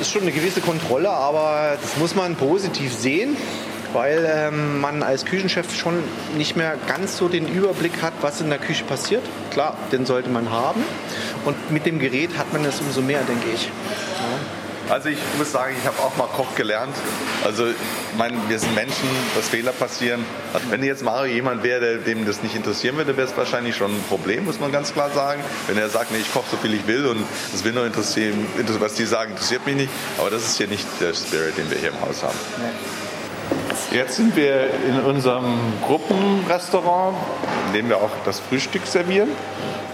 Ist 0.00 0.12
schon 0.12 0.22
eine 0.22 0.30
gewisse 0.30 0.60
Kontrolle, 0.60 1.10
aber 1.10 1.76
das 1.80 1.96
muss 1.96 2.14
man 2.14 2.36
positiv 2.36 2.94
sehen, 2.94 3.36
weil 3.92 4.28
ähm, 4.30 4.80
man 4.80 5.02
als 5.02 5.24
Küchenchef 5.24 5.74
schon 5.74 6.02
nicht 6.36 6.56
mehr 6.56 6.76
ganz 6.86 7.16
so 7.16 7.28
den 7.28 7.48
Überblick 7.48 8.02
hat, 8.02 8.12
was 8.20 8.40
in 8.40 8.50
der 8.50 8.58
Küche 8.58 8.84
passiert. 8.84 9.22
Klar, 9.50 9.76
den 9.92 10.06
sollte 10.06 10.28
man 10.28 10.50
haben. 10.50 10.82
Und 11.44 11.70
mit 11.70 11.86
dem 11.86 11.98
Gerät 11.98 12.36
hat 12.38 12.52
man 12.52 12.64
das 12.64 12.80
umso 12.80 13.00
mehr, 13.00 13.22
denke 13.22 13.48
ich. 13.54 13.64
Ja. 13.64 14.56
Also 14.88 15.08
ich 15.08 15.18
muss 15.36 15.50
sagen, 15.50 15.74
ich 15.76 15.84
habe 15.84 15.98
auch 15.98 16.16
mal 16.16 16.28
Koch 16.28 16.54
gelernt. 16.54 16.94
Also 17.44 17.66
ich 17.66 17.74
meine, 18.16 18.36
wir 18.48 18.58
sind 18.58 18.74
Menschen, 18.74 19.08
dass 19.34 19.48
Fehler 19.48 19.72
passieren. 19.72 20.24
Also 20.54 20.70
wenn 20.70 20.82
jetzt 20.84 21.02
Mario 21.02 21.34
jemand 21.34 21.64
wäre, 21.64 21.98
dem 21.98 22.24
das 22.24 22.42
nicht 22.42 22.54
interessieren 22.54 22.96
würde, 22.96 23.16
wäre 23.16 23.26
es 23.26 23.36
wahrscheinlich 23.36 23.74
schon 23.74 23.90
ein 23.90 24.04
Problem, 24.08 24.44
muss 24.44 24.60
man 24.60 24.70
ganz 24.70 24.92
klar 24.92 25.10
sagen. 25.10 25.42
Wenn 25.66 25.76
er 25.76 25.88
sagt, 25.88 26.12
nee, 26.12 26.18
ich 26.18 26.32
koche 26.32 26.46
so 26.52 26.56
viel 26.56 26.72
ich 26.74 26.86
will 26.86 27.06
und 27.06 27.24
es 27.52 27.64
will 27.64 27.72
nur 27.72 27.84
interessieren, 27.84 28.46
was 28.78 28.94
die 28.94 29.06
sagen, 29.06 29.32
interessiert 29.32 29.66
mich 29.66 29.74
nicht. 29.74 29.90
Aber 30.18 30.30
das 30.30 30.42
ist 30.42 30.56
hier 30.56 30.68
nicht 30.68 30.86
der 31.00 31.14
Spirit, 31.14 31.58
den 31.58 31.68
wir 31.68 31.78
hier 31.78 31.90
im 31.90 32.00
Haus 32.00 32.22
haben. 32.22 32.38
Jetzt 33.96 34.16
sind 34.16 34.36
wir 34.36 34.68
in 34.86 35.00
unserem 35.00 35.54
Gruppenrestaurant, 35.80 37.16
in 37.68 37.72
dem 37.72 37.88
wir 37.88 37.96
auch 37.96 38.10
das 38.26 38.40
Frühstück 38.40 38.86
servieren. 38.86 39.30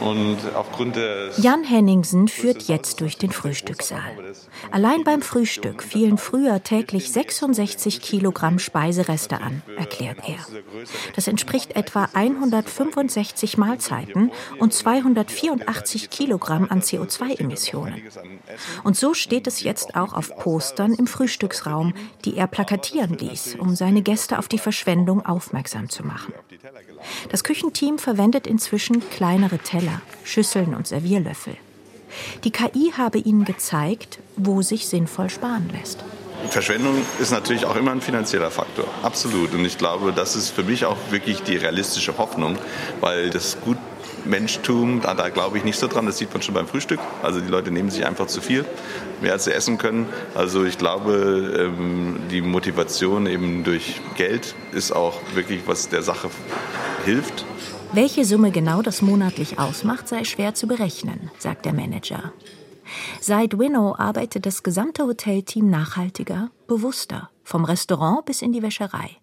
Und 0.03 0.39
aufgrund 0.55 0.97
des 0.97 1.39
Jan 1.39 1.63
Henningsen 1.63 2.27
führt 2.27 2.63
jetzt 2.65 3.01
durch 3.01 3.19
den 3.19 3.31
Frühstückssaal. 3.31 4.35
Allein 4.71 5.05
beim 5.05 5.23
Frühstück 5.23 5.83
fielen 5.83 6.19
früher 6.19 6.63
täglich 6.63 7.13
66 7.13 8.01
Kilogramm 8.01 8.59
Speisereste 8.59 9.41
an, 9.41 9.63
erklärt 9.77 10.19
er. 10.27 10.39
Das 11.15 11.29
entspricht 11.29 11.77
etwa 11.77 12.09
165 12.13 13.59
Mahlzeiten 13.59 14.33
und 14.59 14.75
284 14.75 16.11
Kilogramm 16.11 16.67
an 16.69 16.81
CO2-Emissionen. 16.81 18.03
Und 18.83 18.97
so 18.97 19.15
steht 19.15 19.47
es 19.47 19.63
jetzt 19.63 19.95
auch 19.95 20.15
auf 20.15 20.37
Postern 20.37 20.95
im 20.95 21.07
Frühstücksraum, 21.07 21.95
die 22.25 22.37
er 22.37 22.49
plakatieren 22.49 23.17
ließ, 23.19 23.57
um 23.59 23.77
seine 23.77 24.03
Gäste 24.03 24.39
auf 24.39 24.49
die 24.49 24.59
Verschwendung 24.59 25.25
aufmerksam 25.25 25.89
zu 25.89 26.05
machen. 26.05 26.35
Das 27.31 27.45
Küchenteam 27.45 27.99
verwendet 27.99 28.47
inzwischen 28.47 29.09
kleinere 29.11 29.59
Teller, 29.59 29.92
Schüsseln 30.25 30.75
und 30.75 30.87
Servierlöffel. 30.87 31.57
Die 32.45 32.51
KI 32.51 32.93
habe 32.97 33.19
ihnen 33.19 33.45
gezeigt, 33.45 34.19
wo 34.37 34.63
sich 34.63 34.87
sinnvoll 34.87 35.31
sparen 35.31 35.71
lässt. 35.73 36.05
Verschwendung 36.51 36.97
ist 37.21 37.31
natürlich 37.31 37.65
auch 37.65 37.77
immer 37.77 37.93
ein 37.93 38.01
finanzieller 38.01 38.51
Faktor, 38.51 38.87
absolut. 39.03 39.55
Und 39.55 39.65
ich 39.65 39.79
glaube, 39.79 40.13
das 40.13 40.35
ist 40.35 40.51
für 40.51 40.65
mich 40.65 40.85
auch 40.85 40.97
wirklich 41.11 41.43
die 41.43 41.57
realistische 41.57 42.19
Hoffnung, 42.19 42.59
weil 43.01 43.31
das 43.31 43.61
gut 43.61 43.79
Menschtum, 44.25 45.01
da, 45.01 45.15
da 45.15 45.29
glaube 45.29 45.59
ich 45.59 45.65
nicht 45.65 45.79
so 45.79 45.89
dran. 45.89 46.07
Das 46.07 46.19
sieht 46.19 46.33
man 46.33 46.43
schon 46.43 46.55
beim 46.55 46.67
Frühstück. 46.67 47.01
Also 47.23 47.41
die 47.41 47.49
Leute 47.49 47.71
nehmen 47.71 47.91
sich 47.91 48.07
einfach 48.07 48.27
zu 48.27 48.41
viel, 48.41 48.65
mehr 49.21 49.33
als 49.33 49.45
sie 49.45 49.53
essen 49.53 49.79
können. 49.79 50.07
Also 50.35 50.65
ich 50.65 50.79
glaube, 50.79 51.73
ähm, 51.77 52.21
die 52.31 52.41
Motivation 52.41 53.27
eben 53.27 53.65
durch 53.65 54.01
Geld 54.17 54.55
ist 54.73 54.93
auch 54.93 55.21
wirklich, 55.35 55.63
was 55.67 55.89
der 55.89 56.03
Sache 56.03 56.31
hilft. 57.05 57.45
Welche 57.95 58.25
Summe 58.25 58.51
genau 58.51 58.81
das 58.81 59.03
monatlich 59.03 59.59
ausmacht, 59.59 60.09
sei 60.09 60.25
schwer 60.25 60.55
zu 60.55 60.67
berechnen, 60.67 61.31
sagt 61.39 61.67
der 61.67 61.75
Manager. 61.75 62.33
Seit 63.21 63.59
Winnow 63.59 63.99
arbeitet 63.99 64.47
das 64.47 64.63
gesamte 64.63 65.05
Hotelteam 65.05 65.69
nachhaltiger, 65.69 66.51
bewusster, 66.67 67.29
vom 67.45 67.67
Restaurant 67.67 68.25
bis 68.25 68.41
in 68.41 68.53
die 68.53 68.63
Wäscherei. 68.63 69.19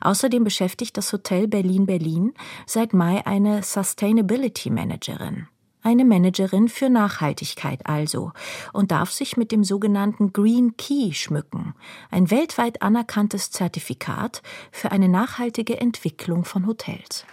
Außerdem 0.00 0.42
beschäftigt 0.42 0.96
das 0.96 1.12
Hotel 1.12 1.46
Berlin-Berlin 1.46 2.34
seit 2.66 2.94
Mai 2.94 3.24
eine 3.26 3.62
Sustainability 3.62 4.70
Managerin. 4.70 5.46
Eine 5.82 6.04
Managerin 6.04 6.68
für 6.68 6.90
Nachhaltigkeit 6.90 7.86
also 7.86 8.32
und 8.72 8.90
darf 8.90 9.12
sich 9.12 9.36
mit 9.36 9.52
dem 9.52 9.62
sogenannten 9.62 10.32
Green 10.32 10.76
Key 10.76 11.12
schmücken, 11.12 11.74
ein 12.10 12.30
weltweit 12.32 12.82
anerkanntes 12.82 13.52
Zertifikat 13.52 14.42
für 14.72 14.90
eine 14.90 15.08
nachhaltige 15.08 15.78
Entwicklung 15.78 16.44
von 16.44 16.66
Hotels. 16.66 17.24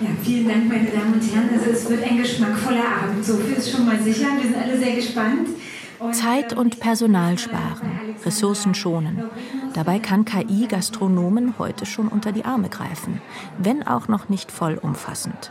Ja, 0.00 0.08
vielen 0.22 0.48
Dank, 0.48 0.68
meine 0.68 0.90
Damen 0.90 1.14
und 1.14 1.34
Herren. 1.34 1.50
Also 1.52 1.70
es 1.70 1.90
wird 1.90 2.04
ein 2.04 2.18
geschmackvoller 2.18 2.84
Abend, 3.02 3.24
so 3.24 3.36
viel 3.36 3.56
ist 3.56 3.70
schon 3.70 3.84
mal 3.84 3.98
sicher. 3.98 4.28
Wir 4.40 4.50
sind 4.50 4.56
alle 4.56 4.78
sehr 4.78 4.94
gespannt. 4.94 5.48
Zeit 6.12 6.52
und 6.52 6.78
Personal 6.78 7.38
sparen, 7.38 7.90
Ressourcen 8.24 8.74
schonen. 8.74 9.24
Dabei 9.74 9.98
kann 9.98 10.24
KI 10.24 10.68
Gastronomen 10.68 11.58
heute 11.58 11.86
schon 11.86 12.06
unter 12.06 12.30
die 12.30 12.44
Arme 12.44 12.68
greifen, 12.68 13.20
wenn 13.58 13.84
auch 13.84 14.06
noch 14.06 14.28
nicht 14.28 14.52
vollumfassend. 14.52 15.50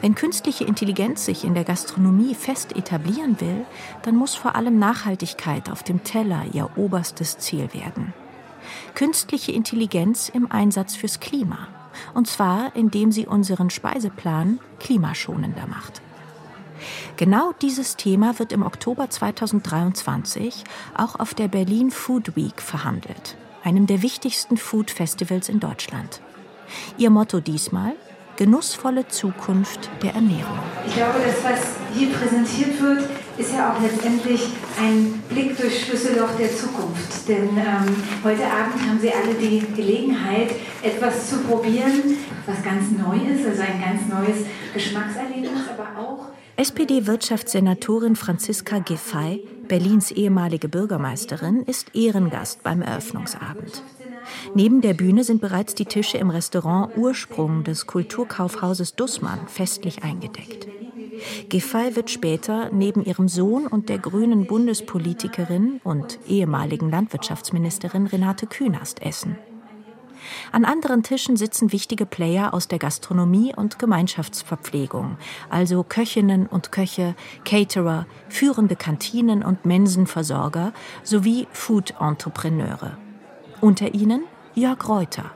Wenn 0.00 0.16
künstliche 0.16 0.64
Intelligenz 0.64 1.24
sich 1.24 1.44
in 1.44 1.54
der 1.54 1.64
Gastronomie 1.64 2.34
fest 2.34 2.76
etablieren 2.76 3.40
will, 3.40 3.64
dann 4.02 4.16
muss 4.16 4.34
vor 4.34 4.56
allem 4.56 4.78
Nachhaltigkeit 4.78 5.70
auf 5.70 5.82
dem 5.84 6.02
Teller 6.02 6.44
ihr 6.52 6.70
oberstes 6.76 7.38
Ziel 7.38 7.68
werden. 7.72 8.12
Künstliche 8.94 9.52
Intelligenz 9.52 10.28
im 10.28 10.50
Einsatz 10.50 10.94
fürs 10.96 11.20
Klima. 11.20 11.68
Und 12.12 12.26
zwar, 12.26 12.74
indem 12.74 13.12
sie 13.12 13.26
unseren 13.26 13.70
Speiseplan 13.70 14.58
klimaschonender 14.80 15.66
macht. 15.66 16.02
Genau 17.16 17.52
dieses 17.62 17.96
Thema 17.96 18.38
wird 18.38 18.52
im 18.52 18.62
Oktober 18.62 19.08
2023 19.08 20.64
auch 20.96 21.18
auf 21.18 21.34
der 21.34 21.48
Berlin 21.48 21.90
Food 21.90 22.36
Week 22.36 22.60
verhandelt, 22.60 23.36
einem 23.62 23.86
der 23.86 24.02
wichtigsten 24.02 24.56
Food 24.56 24.90
Festivals 24.90 25.48
in 25.48 25.60
Deutschland. 25.60 26.20
Ihr 26.98 27.10
Motto 27.10 27.40
diesmal 27.40 27.94
genussvolle 28.36 29.06
Zukunft 29.08 29.88
der 30.02 30.14
Ernährung. 30.14 30.58
Ich 30.86 30.94
glaube, 30.94 31.20
das, 31.24 31.44
was 31.44 31.60
hier 31.94 32.12
präsentiert 32.12 32.80
wird, 32.80 33.08
ist 33.36 33.52
ja 33.52 33.72
auch 33.72 33.80
letztendlich 33.80 34.48
ein 34.80 35.22
Blick 35.28 35.56
durch 35.56 35.84
Schlüsselloch 35.84 36.36
der 36.38 36.54
Zukunft. 36.54 37.28
Denn 37.28 37.50
ähm, 37.56 37.96
heute 38.22 38.44
Abend 38.44 38.80
haben 38.86 38.98
Sie 39.00 39.10
alle 39.10 39.34
die 39.34 39.64
Gelegenheit, 39.74 40.50
etwas 40.82 41.30
zu 41.30 41.38
probieren, 41.38 42.16
was 42.46 42.62
ganz 42.62 42.90
neu 42.90 43.16
ist, 43.16 43.46
also 43.46 43.62
ein 43.62 43.80
ganz 43.80 44.02
neues 44.08 44.46
Geschmackserlebnis, 44.72 45.62
aber 45.76 46.00
auch 46.00 46.26
SPD-Wirtschaftssenatorin 46.56 48.14
Franziska 48.14 48.78
Giffey, 48.78 49.44
Berlins 49.66 50.12
ehemalige 50.12 50.68
Bürgermeisterin, 50.68 51.64
ist 51.64 51.96
Ehrengast 51.96 52.62
beim 52.62 52.80
Eröffnungsabend. 52.80 53.82
Neben 54.54 54.80
der 54.80 54.94
Bühne 54.94 55.24
sind 55.24 55.40
bereits 55.40 55.74
die 55.74 55.84
Tische 55.84 56.18
im 56.18 56.30
Restaurant 56.30 56.96
Ursprung 56.96 57.64
des 57.64 57.86
Kulturkaufhauses 57.86 58.94
Dussmann 58.94 59.48
festlich 59.48 60.04
eingedeckt. 60.04 60.68
Giffey 61.48 61.96
wird 61.96 62.10
später 62.10 62.70
neben 62.72 63.04
ihrem 63.04 63.28
Sohn 63.28 63.66
und 63.66 63.88
der 63.88 63.98
grünen 63.98 64.46
Bundespolitikerin 64.46 65.80
und 65.84 66.18
ehemaligen 66.26 66.90
Landwirtschaftsministerin 66.90 68.06
Renate 68.06 68.46
Künast 68.46 69.02
essen. 69.02 69.36
An 70.52 70.64
anderen 70.64 71.02
Tischen 71.02 71.36
sitzen 71.36 71.72
wichtige 71.72 72.06
Player 72.06 72.54
aus 72.54 72.68
der 72.68 72.78
Gastronomie 72.78 73.52
und 73.54 73.78
Gemeinschaftsverpflegung, 73.78 75.18
also 75.50 75.84
Köchinnen 75.84 76.46
und 76.46 76.72
Köche, 76.72 77.14
Caterer, 77.44 78.06
führende 78.28 78.76
Kantinen 78.76 79.42
und 79.42 79.64
Mensenversorger 79.64 80.72
sowie 81.02 81.46
Food-Entrepreneure. 81.52 82.96
Unter 83.60 83.94
ihnen 83.94 84.22
Jörg 84.54 84.88
Reuter. 84.88 85.30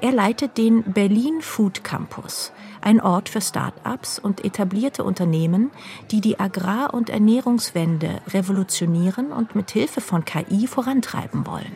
Er 0.00 0.12
leitet 0.12 0.56
den 0.56 0.82
Berlin 0.92 1.40
Food 1.40 1.82
Campus, 1.82 2.52
ein 2.84 3.00
Ort 3.00 3.28
für 3.28 3.40
Start-ups 3.40 4.18
und 4.18 4.44
etablierte 4.44 5.04
Unternehmen, 5.04 5.70
die 6.10 6.20
die 6.20 6.38
Agrar- 6.38 6.92
und 6.92 7.10
Ernährungswende 7.10 8.20
revolutionieren 8.32 9.32
und 9.32 9.54
mit 9.54 9.70
Hilfe 9.70 10.00
von 10.00 10.24
KI 10.24 10.66
vorantreiben 10.66 11.46
wollen. 11.46 11.72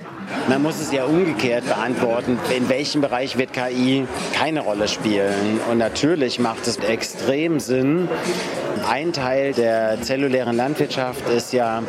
Man 0.49 0.63
muss 0.63 0.81
es 0.81 0.93
ja 0.93 1.05
umgekehrt 1.05 1.67
beantworten, 1.67 2.39
in 2.57 2.69
welchem 2.69 3.01
Bereich 3.01 3.39
wird 3.39 3.53
KI 3.53 4.07
keine 4.35 4.61
Rolle 4.61 4.89
spielen. 4.89 5.61
Und 5.71 5.79
natürlich 5.79 6.39
macht 6.39 6.67
es 6.67 6.77
extrem 6.77 7.59
Sinn, 7.61 8.09
ein 8.87 9.13
Teil 9.13 9.53
der 9.53 10.01
zellulären 10.01 10.57
Landwirtschaft 10.57 11.29
ist 11.29 11.53
ja, 11.53 11.83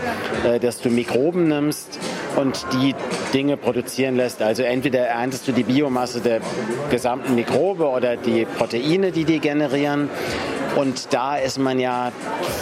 äh, 0.45 0.59
dass 0.59 0.81
du 0.81 0.89
Mikroben 0.89 1.47
nimmst 1.47 1.99
und 2.35 2.65
die 2.73 2.95
Dinge 3.33 3.57
produzieren 3.57 4.15
lässt. 4.15 4.41
Also 4.41 4.63
entweder 4.63 5.05
erntest 5.05 5.47
du 5.47 5.51
die 5.51 5.63
Biomasse 5.63 6.19
der 6.19 6.41
gesamten 6.89 7.35
Mikrobe 7.35 7.87
oder 7.87 8.17
die 8.17 8.45
Proteine, 8.45 9.08
die 9.11 9.25
die 9.25 9.39
generieren. 9.39 10.09
Und 10.75 11.13
da 11.13 11.35
ist 11.35 11.57
man 11.57 11.79
ja 11.79 12.11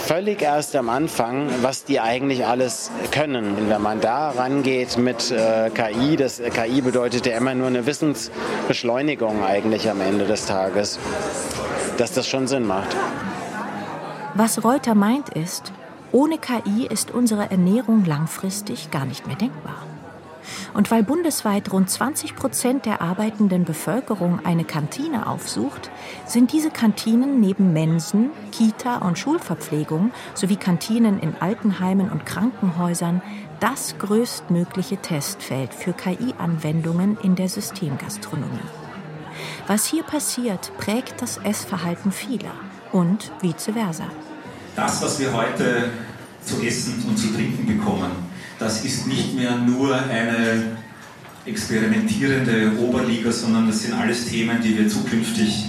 völlig 0.05 0.41
erst 0.41 0.75
am 0.75 0.89
Anfang, 0.89 1.49
was 1.61 1.83
die 1.83 1.99
eigentlich 1.99 2.45
alles 2.45 2.89
können. 3.11 3.69
Wenn 3.69 3.81
man 3.81 3.99
da 4.01 4.29
rangeht 4.29 4.97
mit 4.97 5.31
äh, 5.31 5.69
KI, 5.69 6.15
das 6.15 6.39
äh, 6.39 6.49
KI 6.49 6.81
bedeutet 6.81 7.25
ja 7.25 7.37
immer 7.37 7.53
nur 7.53 7.67
eine 7.67 7.85
Wissensbeschleunigung 7.85 9.43
eigentlich 9.43 9.89
am 9.89 10.01
Ende 10.01 10.25
des 10.25 10.45
Tages, 10.45 10.99
dass 11.97 12.13
das 12.13 12.27
schon 12.27 12.47
Sinn 12.47 12.65
macht. 12.65 12.95
Was 14.35 14.63
Reuter 14.63 14.95
meint 14.95 15.29
ist, 15.29 15.73
ohne 16.11 16.37
KI 16.37 16.87
ist 16.87 17.11
unsere 17.11 17.51
Ernährung 17.51 18.05
langfristig 18.05 18.91
gar 18.91 19.05
nicht 19.05 19.27
mehr 19.27 19.35
denkbar. 19.35 19.86
Und 20.77 20.91
weil 20.91 21.01
bundesweit 21.01 21.73
rund 21.73 21.89
20 21.89 22.35
Prozent 22.35 22.85
der 22.85 23.01
arbeitenden 23.01 23.65
Bevölkerung 23.65 24.45
eine 24.45 24.63
Kantine 24.63 25.27
aufsucht, 25.27 25.89
sind 26.25 26.53
diese 26.53 26.69
Kantinen 26.69 27.39
neben 27.39 27.73
Mensen, 27.73 28.29
Kita 28.51 28.99
und 28.99 29.17
Schulverpflegung 29.17 30.11
sowie 30.35 30.55
Kantinen 30.55 31.19
in 31.19 31.35
Altenheimen 31.39 32.11
und 32.11 32.27
Krankenhäusern 32.27 33.23
das 33.59 33.97
größtmögliche 33.97 34.97
Testfeld 34.97 35.73
für 35.73 35.93
KI-Anwendungen 35.93 37.17
in 37.23 37.35
der 37.35 37.49
Systemgastronomie. 37.49 38.59
Was 39.65 39.87
hier 39.87 40.03
passiert, 40.03 40.71
prägt 40.77 41.23
das 41.23 41.37
Essverhalten 41.39 42.11
vieler 42.11 42.53
und 42.91 43.31
vice 43.41 43.71
versa 43.73 44.05
das, 44.77 45.01
was 45.01 45.19
wir 45.19 45.33
heute 45.33 45.89
zu 46.45 46.61
essen 46.63 47.03
und 47.07 47.17
zu 47.17 47.33
trinken 47.33 47.65
bekommen, 47.65 48.11
das 48.59 48.83
ist 48.83 49.07
nicht 49.07 49.35
mehr 49.35 49.55
nur 49.57 49.95
eine 49.95 50.77
experimentierende 51.45 52.77
Oberliga, 52.79 53.31
sondern 53.31 53.67
das 53.67 53.83
sind 53.83 53.93
alles 53.93 54.25
Themen, 54.25 54.61
die 54.61 54.77
wir 54.77 54.89
zukünftig 54.89 55.65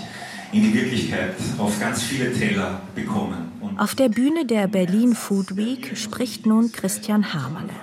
in 0.52 0.62
die 0.62 0.74
Wirklichkeit 0.74 1.34
auf 1.58 1.78
ganz 1.78 2.02
viele 2.02 2.32
Teller 2.32 2.80
bekommen. 2.94 3.52
Und 3.60 3.78
auf 3.78 3.94
der 3.94 4.08
Bühne 4.08 4.46
der 4.46 4.66
Berlin 4.66 5.14
Food 5.14 5.56
Week 5.56 5.96
spricht 5.96 6.46
nun 6.46 6.72
Christian 6.72 7.34
Hamerle. 7.34 7.74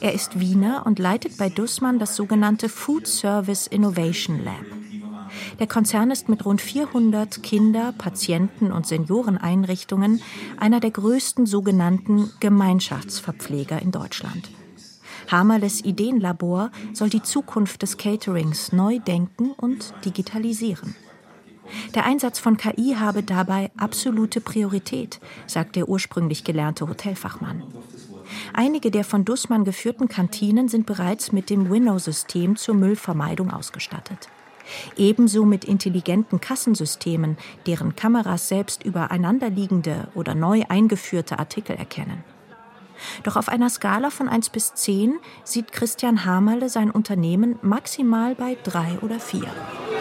Er 0.00 0.12
ist 0.12 0.38
Wiener 0.38 0.84
und 0.86 0.98
leitet 0.98 1.38
bei 1.38 1.48
Dussmann 1.48 1.98
das 1.98 2.14
sogenannte 2.14 2.68
Food 2.68 3.06
Service 3.06 3.66
Innovation 3.66 4.44
Lab. 4.44 4.83
Der 5.58 5.66
Konzern 5.66 6.10
ist 6.10 6.28
mit 6.28 6.44
rund 6.44 6.60
400 6.60 7.42
Kinder-, 7.42 7.92
Patienten- 7.96 8.72
und 8.72 8.86
Senioreneinrichtungen 8.86 10.20
einer 10.56 10.80
der 10.80 10.90
größten 10.90 11.46
sogenannten 11.46 12.30
Gemeinschaftsverpfleger 12.40 13.80
in 13.80 13.92
Deutschland. 13.92 14.50
Hamerles 15.30 15.84
Ideenlabor 15.84 16.70
soll 16.92 17.08
die 17.08 17.22
Zukunft 17.22 17.82
des 17.82 17.96
Caterings 17.96 18.72
neu 18.72 18.98
denken 18.98 19.52
und 19.52 19.94
digitalisieren. 20.04 20.94
Der 21.94 22.04
Einsatz 22.04 22.38
von 22.38 22.56
KI 22.56 22.96
habe 22.98 23.22
dabei 23.22 23.70
absolute 23.76 24.40
Priorität, 24.40 25.20
sagt 25.46 25.76
der 25.76 25.88
ursprünglich 25.88 26.44
gelernte 26.44 26.86
Hotelfachmann. 26.88 27.62
Einige 28.52 28.90
der 28.90 29.04
von 29.04 29.24
Dussmann 29.24 29.64
geführten 29.64 30.08
Kantinen 30.08 30.68
sind 30.68 30.86
bereits 30.86 31.32
mit 31.32 31.48
dem 31.48 31.70
Winnow-System 31.70 32.56
zur 32.56 32.74
Müllvermeidung 32.74 33.50
ausgestattet. 33.50 34.28
Ebenso 34.96 35.44
mit 35.44 35.64
intelligenten 35.64 36.40
Kassensystemen, 36.40 37.36
deren 37.66 37.96
Kameras 37.96 38.48
selbst 38.48 38.84
übereinanderliegende 38.84 40.08
oder 40.14 40.34
neu 40.34 40.62
eingeführte 40.68 41.38
Artikel 41.38 41.76
erkennen. 41.76 42.24
Doch 43.22 43.36
auf 43.36 43.48
einer 43.48 43.70
Skala 43.70 44.10
von 44.10 44.28
1 44.28 44.50
bis 44.50 44.74
10 44.74 45.18
sieht 45.44 45.72
Christian 45.72 46.24
Hamerle 46.24 46.68
sein 46.68 46.90
Unternehmen 46.90 47.58
maximal 47.62 48.34
bei 48.34 48.56
3 48.64 48.98
oder 49.02 49.20
4. 49.20 49.42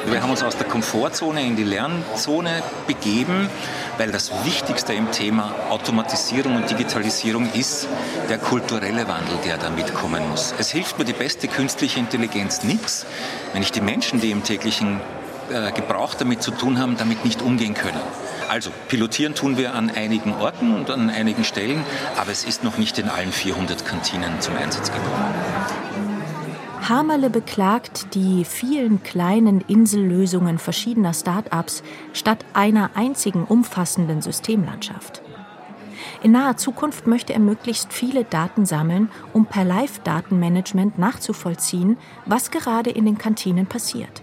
Wir 0.06 0.22
haben 0.22 0.32
uns 0.32 0.44
aus 0.44 0.58
der 0.58 0.68
Komfortzone 0.68 1.46
in 1.46 1.56
die 1.56 1.64
Lernzone 1.64 2.62
begeben, 2.88 3.50
weil 3.98 4.12
das 4.12 4.32
Wichtigste 4.44 4.94
im 4.94 5.12
Thema 5.12 5.56
Automatisierung 5.70 6.58
und 6.58 6.70
Digitalisierung 6.70 7.50
ist 7.54 7.88
der 8.30 8.38
kulturelle 8.38 9.08
Wandel, 9.08 9.38
der 9.46 9.58
da 9.58 9.70
mitkommen 9.70 10.28
muss. 10.30 10.54
Es 10.58 10.72
hilft 10.72 11.00
mir 11.00 11.06
die 11.06 11.14
beste 11.14 11.48
künstliche 11.48 12.00
Intelligenz 12.00 12.64
nichts, 12.64 13.06
wenn 13.54 13.62
ich 13.62 13.72
die 13.72 13.82
Menschen, 13.82 14.20
die 14.20 14.32
im 14.32 14.44
täglichen 14.44 15.00
äh, 15.50 15.72
Gebrauch 15.72 16.16
damit 16.16 16.44
zu 16.44 16.52
tun 16.52 16.80
haben, 16.80 16.98
damit 16.98 17.24
nicht 17.24 17.42
umgehen 17.42 17.74
können. 17.74 18.02
Also 18.54 18.70
pilotieren 18.88 19.34
tun 19.34 19.58
wir 19.58 19.74
an 19.74 19.90
einigen 19.90 20.32
Orten 20.32 20.76
und 20.76 20.92
an 20.92 21.10
einigen 21.10 21.44
Stellen, 21.44 21.84
aber 22.18 22.30
es 22.30 22.46
ist 22.46 22.64
noch 22.64 22.78
nicht 22.78 23.00
in 23.00 23.10
allen 23.10 23.32
400 23.32 23.84
Kantinen 23.84 24.42
zum 24.42 24.56
Einsatz 24.56 24.92
gekommen. 24.92 25.34
Hamerle 26.88 27.32
beklagt 27.32 28.14
die 28.14 28.46
vielen 28.46 29.02
kleinen 29.02 29.62
Insellösungen 29.62 30.60
verschiedener 30.60 31.16
Start-ups 31.16 31.82
statt 32.14 32.46
einer 32.54 32.92
einzigen 32.94 33.44
umfassenden 33.44 34.22
Systemlandschaft. 34.22 35.24
In 36.22 36.34
naher 36.34 36.56
Zukunft 36.56 37.08
möchte 37.08 37.34
er 37.34 37.40
möglichst 37.40 37.92
viele 37.92 38.24
Daten 38.24 38.68
sammeln, 38.68 39.10
um 39.34 39.48
per 39.48 39.64
Live-Datenmanagement 39.64 41.00
nachzuvollziehen, 41.00 41.98
was 42.28 42.52
gerade 42.52 42.92
in 42.92 43.06
den 43.06 43.18
Kantinen 43.18 43.66
passiert. 43.66 44.23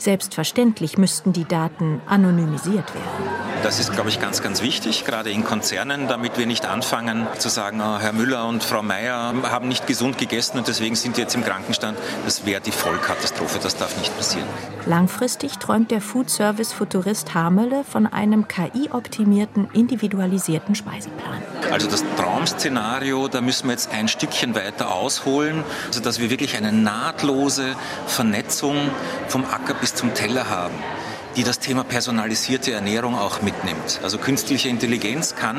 Selbstverständlich 0.00 0.96
müssten 0.96 1.34
die 1.34 1.44
Daten 1.44 2.00
anonymisiert 2.06 2.94
werden. 2.94 3.30
Das 3.62 3.78
ist, 3.78 3.92
glaube 3.92 4.08
ich, 4.08 4.18
ganz, 4.18 4.42
ganz 4.42 4.62
wichtig, 4.62 5.04
gerade 5.04 5.30
in 5.30 5.44
Konzernen, 5.44 6.08
damit 6.08 6.38
wir 6.38 6.46
nicht 6.46 6.64
anfangen 6.64 7.26
zu 7.36 7.50
sagen, 7.50 7.82
oh, 7.82 7.98
Herr 7.98 8.14
Müller 8.14 8.48
und 8.48 8.64
Frau 8.64 8.82
Meier 8.82 9.34
haben 9.50 9.68
nicht 9.68 9.86
gesund 9.86 10.16
gegessen 10.16 10.56
und 10.56 10.68
deswegen 10.68 10.96
sind 10.96 11.16
sie 11.16 11.22
jetzt 11.22 11.34
im 11.34 11.44
Krankenstand. 11.44 11.98
Das 12.24 12.46
wäre 12.46 12.62
die 12.62 12.72
Vollkatastrophe, 12.72 13.58
das 13.62 13.76
darf 13.76 13.94
nicht 13.98 14.16
passieren. 14.16 14.48
Langfristig 14.86 15.58
träumt 15.58 15.90
der 15.90 16.00
Food 16.00 16.30
Service 16.30 16.72
Futurist 16.72 17.34
Hamerle 17.34 17.84
von 17.84 18.06
einem 18.06 18.48
KI-optimierten, 18.48 19.68
individualisierten 19.74 20.74
Speiseplan. 20.74 21.42
Also 21.70 21.88
das 21.88 22.04
Traumszenario, 22.16 23.28
da 23.28 23.40
müssen 23.40 23.66
wir 23.66 23.72
jetzt 23.72 23.90
ein 23.92 24.08
Stückchen 24.08 24.54
weiter 24.54 24.92
ausholen, 24.92 25.64
also 25.86 26.00
dass 26.00 26.18
wir 26.18 26.30
wirklich 26.30 26.56
eine 26.56 26.72
nahtlose 26.72 27.76
Vernetzung 28.06 28.90
vom 29.28 29.44
Acker 29.44 29.74
bis 29.74 29.94
zum 29.94 30.14
Teller 30.14 30.48
haben 30.50 30.74
die 31.36 31.44
das 31.44 31.58
Thema 31.58 31.84
personalisierte 31.84 32.72
Ernährung 32.72 33.16
auch 33.16 33.42
mitnimmt. 33.42 34.00
Also 34.02 34.18
künstliche 34.18 34.68
Intelligenz 34.68 35.36
kann 35.36 35.58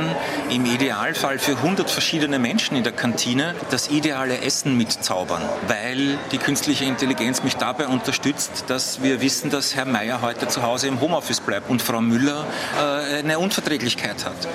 im 0.50 0.66
Idealfall 0.66 1.40
für 1.40 1.54
100 1.58 1.90
verschiedene 1.90 2.40
Menschen 2.40 2.76
in 2.76 2.84
der 2.84 2.92
Kantine 2.92 3.56
das 3.70 3.90
ideale 3.90 4.42
Essen 4.42 4.78
mitzaubern, 4.78 5.42
weil 5.68 6.18
die 6.32 6.38
künstliche 6.38 6.86
Intelligenz 6.86 7.44
mich 7.44 7.56
dabei 7.56 7.88
unterstützt, 7.88 8.66
dass 8.68 9.02
wir 9.02 9.22
wissen, 9.22 9.50
dass 9.50 9.76
Herr 9.76 9.86
Meier 9.86 10.22
heute 10.22 10.48
zu 10.48 10.62
Hause 10.64 10.88
im 10.88 11.00
Homeoffice 11.00 11.40
bleibt 11.40 11.70
und 11.70 11.82
Frau 11.82 12.02
Müller 12.02 12.46
äh, 12.78 13.20
eine 13.20 13.40
Unverträglichkeit 13.40 14.26
hat. 14.26 14.48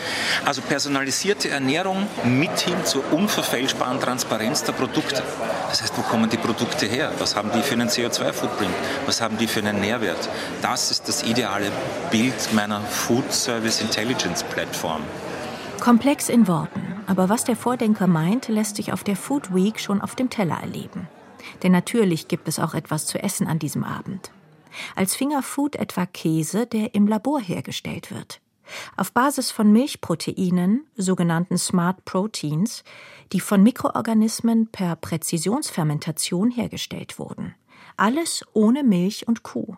Also 0.44 0.60
personalisierte 0.62 1.48
Ernährung 1.50 2.06
mithin 2.24 2.84
zur 2.84 3.12
unverfälschbaren 3.12 4.00
Transparenz 4.00 4.64
der 4.64 4.72
Produkte. 4.72 5.22
Das 5.70 5.82
heißt, 5.82 5.96
wo 5.96 6.02
kommen 6.02 6.30
die 6.30 6.36
Produkte 6.36 6.86
her? 6.86 7.12
Was 7.18 7.36
haben 7.36 7.50
die 7.54 7.62
für 7.62 7.74
einen 7.74 7.88
CO2-Footprint? 7.88 8.74
Was 9.06 9.20
haben 9.20 9.38
die 9.38 9.46
für 9.46 9.60
einen 9.60 9.80
Nährwert? 9.80 10.28
Das 10.62 10.90
ist 10.90 11.05
das 11.06 11.22
ideale 11.22 11.70
Bild 12.10 12.34
meiner 12.52 12.80
Food 12.80 13.32
Service 13.32 13.80
Intelligence 13.80 14.42
Plattform. 14.42 15.02
Komplex 15.80 16.28
in 16.28 16.48
Worten, 16.48 16.82
aber 17.06 17.28
was 17.28 17.44
der 17.44 17.56
Vordenker 17.56 18.06
meint, 18.06 18.48
lässt 18.48 18.76
sich 18.76 18.92
auf 18.92 19.04
der 19.04 19.16
Food 19.16 19.54
Week 19.54 19.78
schon 19.78 20.00
auf 20.00 20.16
dem 20.16 20.30
Teller 20.30 20.58
erleben. 20.60 21.08
Denn 21.62 21.72
natürlich 21.72 22.28
gibt 22.28 22.48
es 22.48 22.58
auch 22.58 22.74
etwas 22.74 23.06
zu 23.06 23.22
essen 23.22 23.46
an 23.46 23.58
diesem 23.58 23.84
Abend. 23.84 24.32
Als 24.94 25.14
Fingerfood 25.14 25.76
etwa 25.76 26.06
Käse, 26.06 26.66
der 26.66 26.94
im 26.94 27.06
Labor 27.06 27.40
hergestellt 27.40 28.10
wird. 28.10 28.40
Auf 28.96 29.12
Basis 29.12 29.52
von 29.52 29.70
Milchproteinen, 29.70 30.86
sogenannten 30.96 31.56
Smart 31.56 32.04
Proteins, 32.04 32.82
die 33.32 33.40
von 33.40 33.62
Mikroorganismen 33.62 34.66
per 34.68 34.96
Präzisionsfermentation 34.96 36.50
hergestellt 36.50 37.18
wurden. 37.18 37.54
Alles 37.96 38.44
ohne 38.52 38.82
Milch 38.82 39.28
und 39.28 39.44
Kuh. 39.44 39.76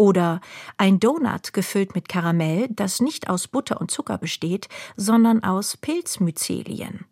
Oder 0.00 0.40
ein 0.78 0.98
Donut 0.98 1.52
gefüllt 1.52 1.94
mit 1.94 2.08
Karamell, 2.08 2.68
das 2.70 3.02
nicht 3.02 3.28
aus 3.28 3.48
Butter 3.48 3.82
und 3.82 3.90
Zucker 3.90 4.16
besteht, 4.16 4.66
sondern 4.96 5.44
aus 5.44 5.76
Pilzmyzelien. 5.76 7.04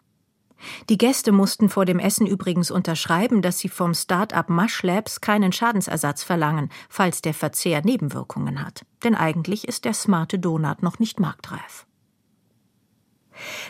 Die 0.89 0.97
Gäste 0.97 1.31
mussten 1.31 1.69
vor 1.69 1.85
dem 1.85 1.99
Essen 1.99 2.27
übrigens 2.27 2.71
unterschreiben, 2.71 3.43
dass 3.43 3.59
sie 3.59 3.69
vom 3.69 3.93
Start-up 3.93 4.49
Mush 4.49 4.83
Labs 4.83 5.21
keinen 5.21 5.53
Schadensersatz 5.53 6.23
verlangen, 6.23 6.71
falls 6.89 7.21
der 7.21 7.35
Verzehr 7.35 7.83
Nebenwirkungen 7.85 8.65
hat. 8.65 8.87
Denn 9.05 9.15
eigentlich 9.15 9.69
ist 9.69 9.85
der 9.85 9.93
smarte 9.93 10.39
Donut 10.39 10.83
noch 10.83 10.99
nicht 10.99 11.21
marktreif. 11.21 11.85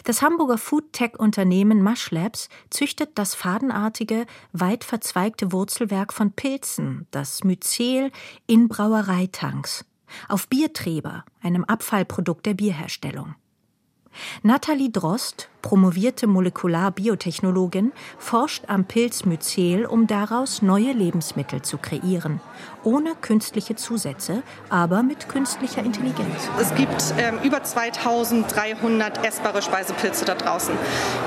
Das 0.05 0.23
Hamburger 0.23 0.59
Food-Tech-Unternehmen 0.59 1.83
Mush 1.83 2.11
Labs 2.11 2.49
züchtet 2.71 3.11
das 3.17 3.35
fadenartige, 3.35 4.27
weit 4.53 4.85
verzweigte 4.85 5.53
Wurzelwerk 5.53 6.13
von 6.13 6.33
Pilzen, 6.33 7.07
das 7.11 7.45
Myzel, 7.45 8.11
in 8.47 8.69
Brauereitanks, 8.69 9.85
auf 10.29 10.49
Biertreber, 10.49 11.25
einem 11.43 11.65
Abfallprodukt 11.65 12.47
der 12.47 12.55
Bierherstellung. 12.55 13.35
Nathalie 14.43 14.91
Drost, 14.91 15.49
promovierte 15.63 16.27
Molekularbiotechnologin, 16.27 17.93
forscht 18.19 18.65
am 18.69 18.85
Pilzmyzel, 18.85 19.87
um 19.87 20.07
daraus 20.07 20.63
neue 20.63 20.93
Lebensmittel 20.93 21.63
zu 21.63 21.79
kreieren. 21.79 22.41
Ohne 22.85 23.15
künstliche 23.21 23.77
Zusätze, 23.77 24.43
aber 24.69 25.03
mit 25.03 25.29
künstlicher 25.29 25.83
Intelligenz. 25.83 26.49
Es 26.61 26.75
gibt 26.75 27.15
ähm, 27.19 27.39
über 27.43 27.63
2300 27.63 29.25
essbare 29.27 29.63
Speisepilze 29.63 30.25
da 30.25 30.35
draußen. 30.35 30.75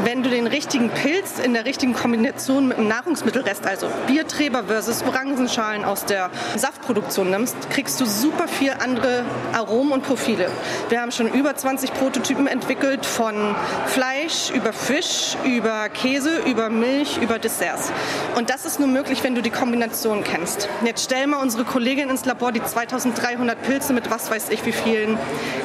Wenn 0.03 0.23
du 0.23 0.29
den 0.29 0.47
richtigen 0.47 0.89
Pilz 0.89 1.39
in 1.39 1.53
der 1.53 1.65
richtigen 1.65 1.93
Kombination 1.93 2.67
mit 2.67 2.77
dem 2.77 2.87
Nahrungsmittelrest, 2.87 3.65
also 3.65 3.87
Biertreber 4.07 4.63
versus 4.63 5.03
Orangenschalen 5.03 5.83
aus 5.83 6.05
der 6.05 6.29
Saftproduktion 6.55 7.29
nimmst, 7.29 7.69
kriegst 7.69 7.99
du 7.99 8.05
super 8.05 8.47
viel 8.47 8.71
andere 8.71 9.25
Aromen 9.53 9.91
und 9.91 10.03
Profile. 10.03 10.49
Wir 10.89 11.01
haben 11.01 11.11
schon 11.11 11.27
über 11.27 11.55
20 11.55 11.93
Prototypen 11.93 12.47
entwickelt 12.47 13.05
von 13.05 13.55
Fleisch, 13.87 14.20
Fleisch, 14.21 14.51
über 14.51 14.71
Fisch, 14.71 15.35
über 15.43 15.89
Käse, 15.89 16.41
über 16.45 16.69
Milch, 16.69 17.17
über 17.17 17.39
Desserts. 17.39 17.91
Und 18.35 18.51
das 18.51 18.65
ist 18.65 18.79
nur 18.79 18.87
möglich, 18.87 19.23
wenn 19.23 19.33
du 19.33 19.41
die 19.41 19.49
Kombination 19.49 20.23
kennst. 20.23 20.69
Jetzt 20.85 21.05
stell 21.05 21.25
mal 21.25 21.41
unsere 21.41 21.63
Kollegin 21.63 22.09
ins 22.09 22.25
Labor, 22.25 22.51
die 22.51 22.63
2300 22.63 23.59
Pilze 23.63 23.93
mit 23.93 24.11
was 24.11 24.29
weiß 24.29 24.49
ich 24.49 24.63
wie 24.65 24.73
vielen 24.73 25.17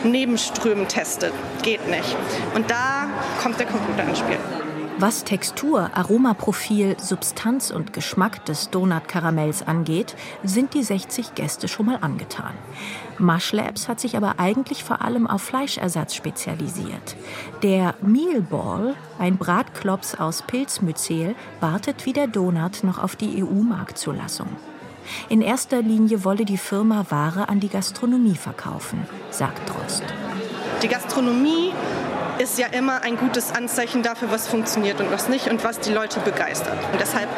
Nebenströmen 0.05 0.89
testet. 0.89 1.35
Geht 1.63 1.87
nicht. 1.89 2.17
Und 2.55 2.71
da 2.71 3.09
kommt 3.43 3.59
der 3.59 3.67
Computer 3.67 4.05
ins 4.09 4.21
Spiel. 4.21 4.39
Was 4.99 5.25
Textur, 5.25 5.91
Aromaprofil, 5.93 6.97
Substanz 6.99 7.71
und 7.71 7.93
Geschmack 7.93 8.47
des 8.47 8.71
Donut-Karamells 8.71 9.67
angeht, 9.67 10.17
sind 10.43 10.73
die 10.73 10.83
60 10.83 11.35
Gäste 11.35 11.69
schon 11.69 11.85
mal 11.85 11.99
angetan. 12.01 12.55
Mush 13.19 13.53
Labs 13.53 13.89
hat 13.89 14.01
sich 14.01 14.17
aber 14.17 14.39
eigentlich 14.39 14.85
vor 14.85 15.03
allem 15.03 15.27
auf 15.27 15.43
Fleischersatz 15.43 16.15
spezialisiert. 16.15 17.15
Der 17.63 17.95
Mealball, 18.01 18.95
ein 19.19 19.37
Bratklops 19.37 20.15
aus 20.15 20.41
Pilzmyzel, 20.41 21.35
wartet 21.61 22.07
wie 22.07 22.15
der 22.15 22.27
Donut 22.27 22.83
noch 22.83 22.99
auf 22.99 23.17
die 23.17 23.45
EU-Marktzulassung. 23.45 24.49
In 25.29 25.43
erster 25.43 25.83
Linie 25.83 26.25
wolle 26.25 26.47
die 26.47 26.57
Firma 26.57 27.05
Ware 27.11 27.51
an 27.51 27.61
die 27.61 27.69
Gastronomie 27.69 28.37
verkaufen, 28.37 29.07
sagt 29.31 29.69
Drost. 29.69 30.05
Die 30.83 30.89
Gastronomie 30.89 31.73
ist 32.39 32.59
ja 32.59 32.67
immer 32.67 33.03
ein 33.03 33.17
gutes 33.17 33.53
Anzeichen 33.53 34.03
dafür, 34.03 34.31
was 34.31 34.49
funktioniert 34.49 35.01
und 35.01 35.11
was 35.11 35.29
nicht 35.29 35.49
und 35.49 35.65
was 35.65 35.81
die 35.81 35.93
Leute 35.93 36.21
begeistert. 36.21 36.79
Und 36.93 37.01
deshalb 37.01 37.29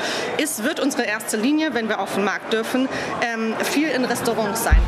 ist, 0.43 0.65
wird 0.65 0.81
unsere 0.81 1.05
erste 1.05 1.37
Linie, 1.37 1.75
wenn 1.75 1.89
wir 1.89 2.01
auf 2.01 2.15
den 2.15 2.25
Markt 2.25 2.53
dürfen, 2.53 2.89
ähm, 3.23 3.55
viel 3.65 3.89
in 3.89 4.05
Restaurants 4.05 4.65
sein. 4.65 4.81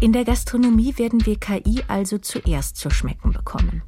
In 0.00 0.12
der 0.12 0.24
Gastronomie 0.24 0.98
werden 0.98 1.24
wir 1.26 1.38
KI 1.38 1.84
also 1.86 2.18
zuerst 2.18 2.76
zu 2.76 2.90
schmecken 2.90 3.32
bekommen. 3.32 3.82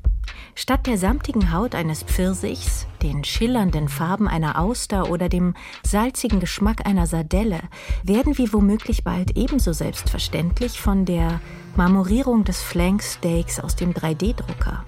Statt 0.55 0.87
der 0.87 0.99
samtigen 0.99 1.53
Haut 1.53 1.75
eines 1.75 2.03
Pfirsichs, 2.03 2.87
den 3.03 3.25
schillernden 3.25 3.89
Farben 3.89 4.29
einer 4.29 4.59
Auster 4.59 5.11
oder 5.11 5.29
dem 5.29 5.55
salzigen 5.83 6.41
Geschmack 6.41 6.87
einer 6.87 7.07
Sardelle 7.07 7.61
werden 8.03 8.39
wir 8.39 8.53
womöglich 8.53 9.05
bald 9.05 9.37
ebenso 9.37 9.73
selbstverständlich 9.73 10.81
von 10.81 11.05
der 11.05 11.41
Marmorierung 11.77 12.45
des 12.45 12.63
Flanksteaks 12.63 13.59
aus 13.59 13.75
dem 13.77 13.93
3D-Drucker, 13.93 14.85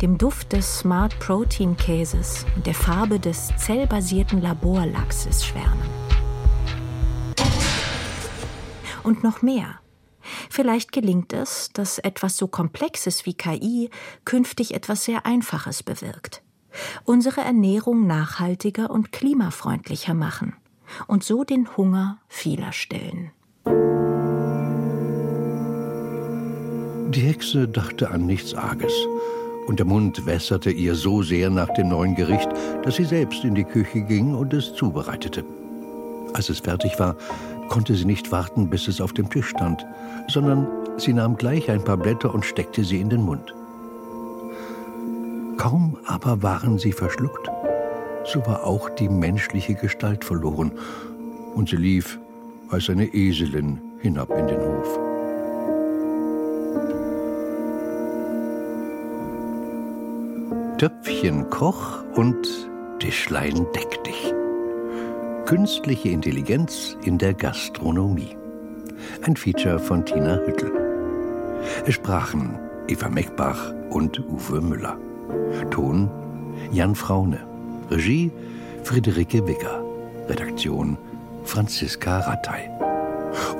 dem 0.00 0.16
Duft 0.18 0.52
des 0.52 0.78
Smart 0.78 1.18
Protein 1.18 1.76
Käses 1.76 2.46
und 2.56 2.66
der 2.66 2.74
Farbe 2.74 3.20
des 3.20 3.52
zellbasierten 3.56 4.40
Laborlachses 4.40 5.44
schwärmen. 5.44 5.90
Und 9.02 9.24
noch 9.24 9.42
mehr. 9.42 9.81
Vielleicht 10.52 10.92
gelingt 10.92 11.32
es, 11.32 11.70
dass 11.72 11.98
etwas 11.98 12.36
so 12.36 12.46
Komplexes 12.46 13.24
wie 13.24 13.32
KI 13.32 13.88
künftig 14.26 14.74
etwas 14.74 15.02
sehr 15.02 15.24
Einfaches 15.24 15.82
bewirkt. 15.82 16.42
Unsere 17.04 17.40
Ernährung 17.40 18.06
nachhaltiger 18.06 18.90
und 18.90 19.12
klimafreundlicher 19.12 20.12
machen 20.12 20.54
und 21.06 21.24
so 21.24 21.42
den 21.44 21.74
Hunger 21.78 22.18
vieler 22.28 22.72
stillen. 22.72 23.30
Die 27.14 27.22
Hexe 27.22 27.66
dachte 27.66 28.10
an 28.10 28.26
nichts 28.26 28.52
Arges, 28.52 28.92
und 29.68 29.78
der 29.78 29.86
Mund 29.86 30.26
wässerte 30.26 30.70
ihr 30.70 30.94
so 30.96 31.22
sehr 31.22 31.48
nach 31.48 31.72
dem 31.72 31.88
neuen 31.88 32.14
Gericht, 32.14 32.50
dass 32.82 32.96
sie 32.96 33.04
selbst 33.04 33.42
in 33.44 33.54
die 33.54 33.64
Küche 33.64 34.02
ging 34.02 34.34
und 34.34 34.52
es 34.52 34.74
zubereitete. 34.74 35.46
Als 36.34 36.48
es 36.48 36.60
fertig 36.60 36.98
war, 36.98 37.16
konnte 37.68 37.94
sie 37.94 38.04
nicht 38.04 38.32
warten, 38.32 38.68
bis 38.70 38.88
es 38.88 39.00
auf 39.00 39.12
dem 39.12 39.30
Tisch 39.30 39.48
stand, 39.48 39.84
sondern 40.28 40.66
sie 40.98 41.12
nahm 41.12 41.36
gleich 41.36 41.70
ein 41.70 41.82
paar 41.82 41.96
Blätter 41.96 42.34
und 42.34 42.44
steckte 42.44 42.84
sie 42.84 43.00
in 43.00 43.08
den 43.08 43.22
Mund. 43.22 43.54
Kaum 45.56 45.96
aber 46.06 46.42
waren 46.42 46.78
sie 46.78 46.92
verschluckt, 46.92 47.50
so 48.24 48.44
war 48.46 48.64
auch 48.64 48.90
die 48.90 49.08
menschliche 49.08 49.74
Gestalt 49.74 50.24
verloren, 50.24 50.72
und 51.54 51.68
sie 51.68 51.76
lief 51.76 52.18
als 52.70 52.88
eine 52.88 53.06
Eselin 53.06 53.80
hinab 54.00 54.30
in 54.30 54.46
den 54.46 54.60
Hof. 54.60 54.98
Töpfchen 60.78 61.48
koch 61.50 62.02
und 62.16 62.68
Tischlein 62.98 63.66
deck 63.74 64.02
dich. 64.02 64.34
Künstliche 65.46 66.08
Intelligenz 66.08 66.96
in 67.04 67.18
der 67.18 67.34
Gastronomie. 67.34 68.36
Ein 69.22 69.36
Feature 69.36 69.78
von 69.78 70.04
Tina 70.06 70.36
Hüttel. 70.46 70.70
Es 71.86 71.94
sprachen 71.94 72.58
Eva 72.88 73.08
Meckbach 73.08 73.74
und 73.90 74.20
Uwe 74.20 74.60
Müller. 74.60 74.96
Ton 75.70 76.08
Jan 76.70 76.94
Fraune. 76.94 77.38
Regie 77.90 78.30
Friederike 78.84 79.46
Wigger. 79.46 79.82
Redaktion 80.28 80.96
Franziska 81.44 82.20
Rattay. 82.20 82.70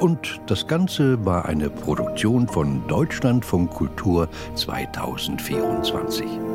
Und 0.01 0.41
das 0.47 0.66
Ganze 0.66 1.24
war 1.24 1.47
eine 1.47 1.68
Produktion 1.68 2.47
von 2.47 2.87
Deutschlandfunk 2.87 3.70
Kultur 3.70 4.28
2024. 4.55 6.51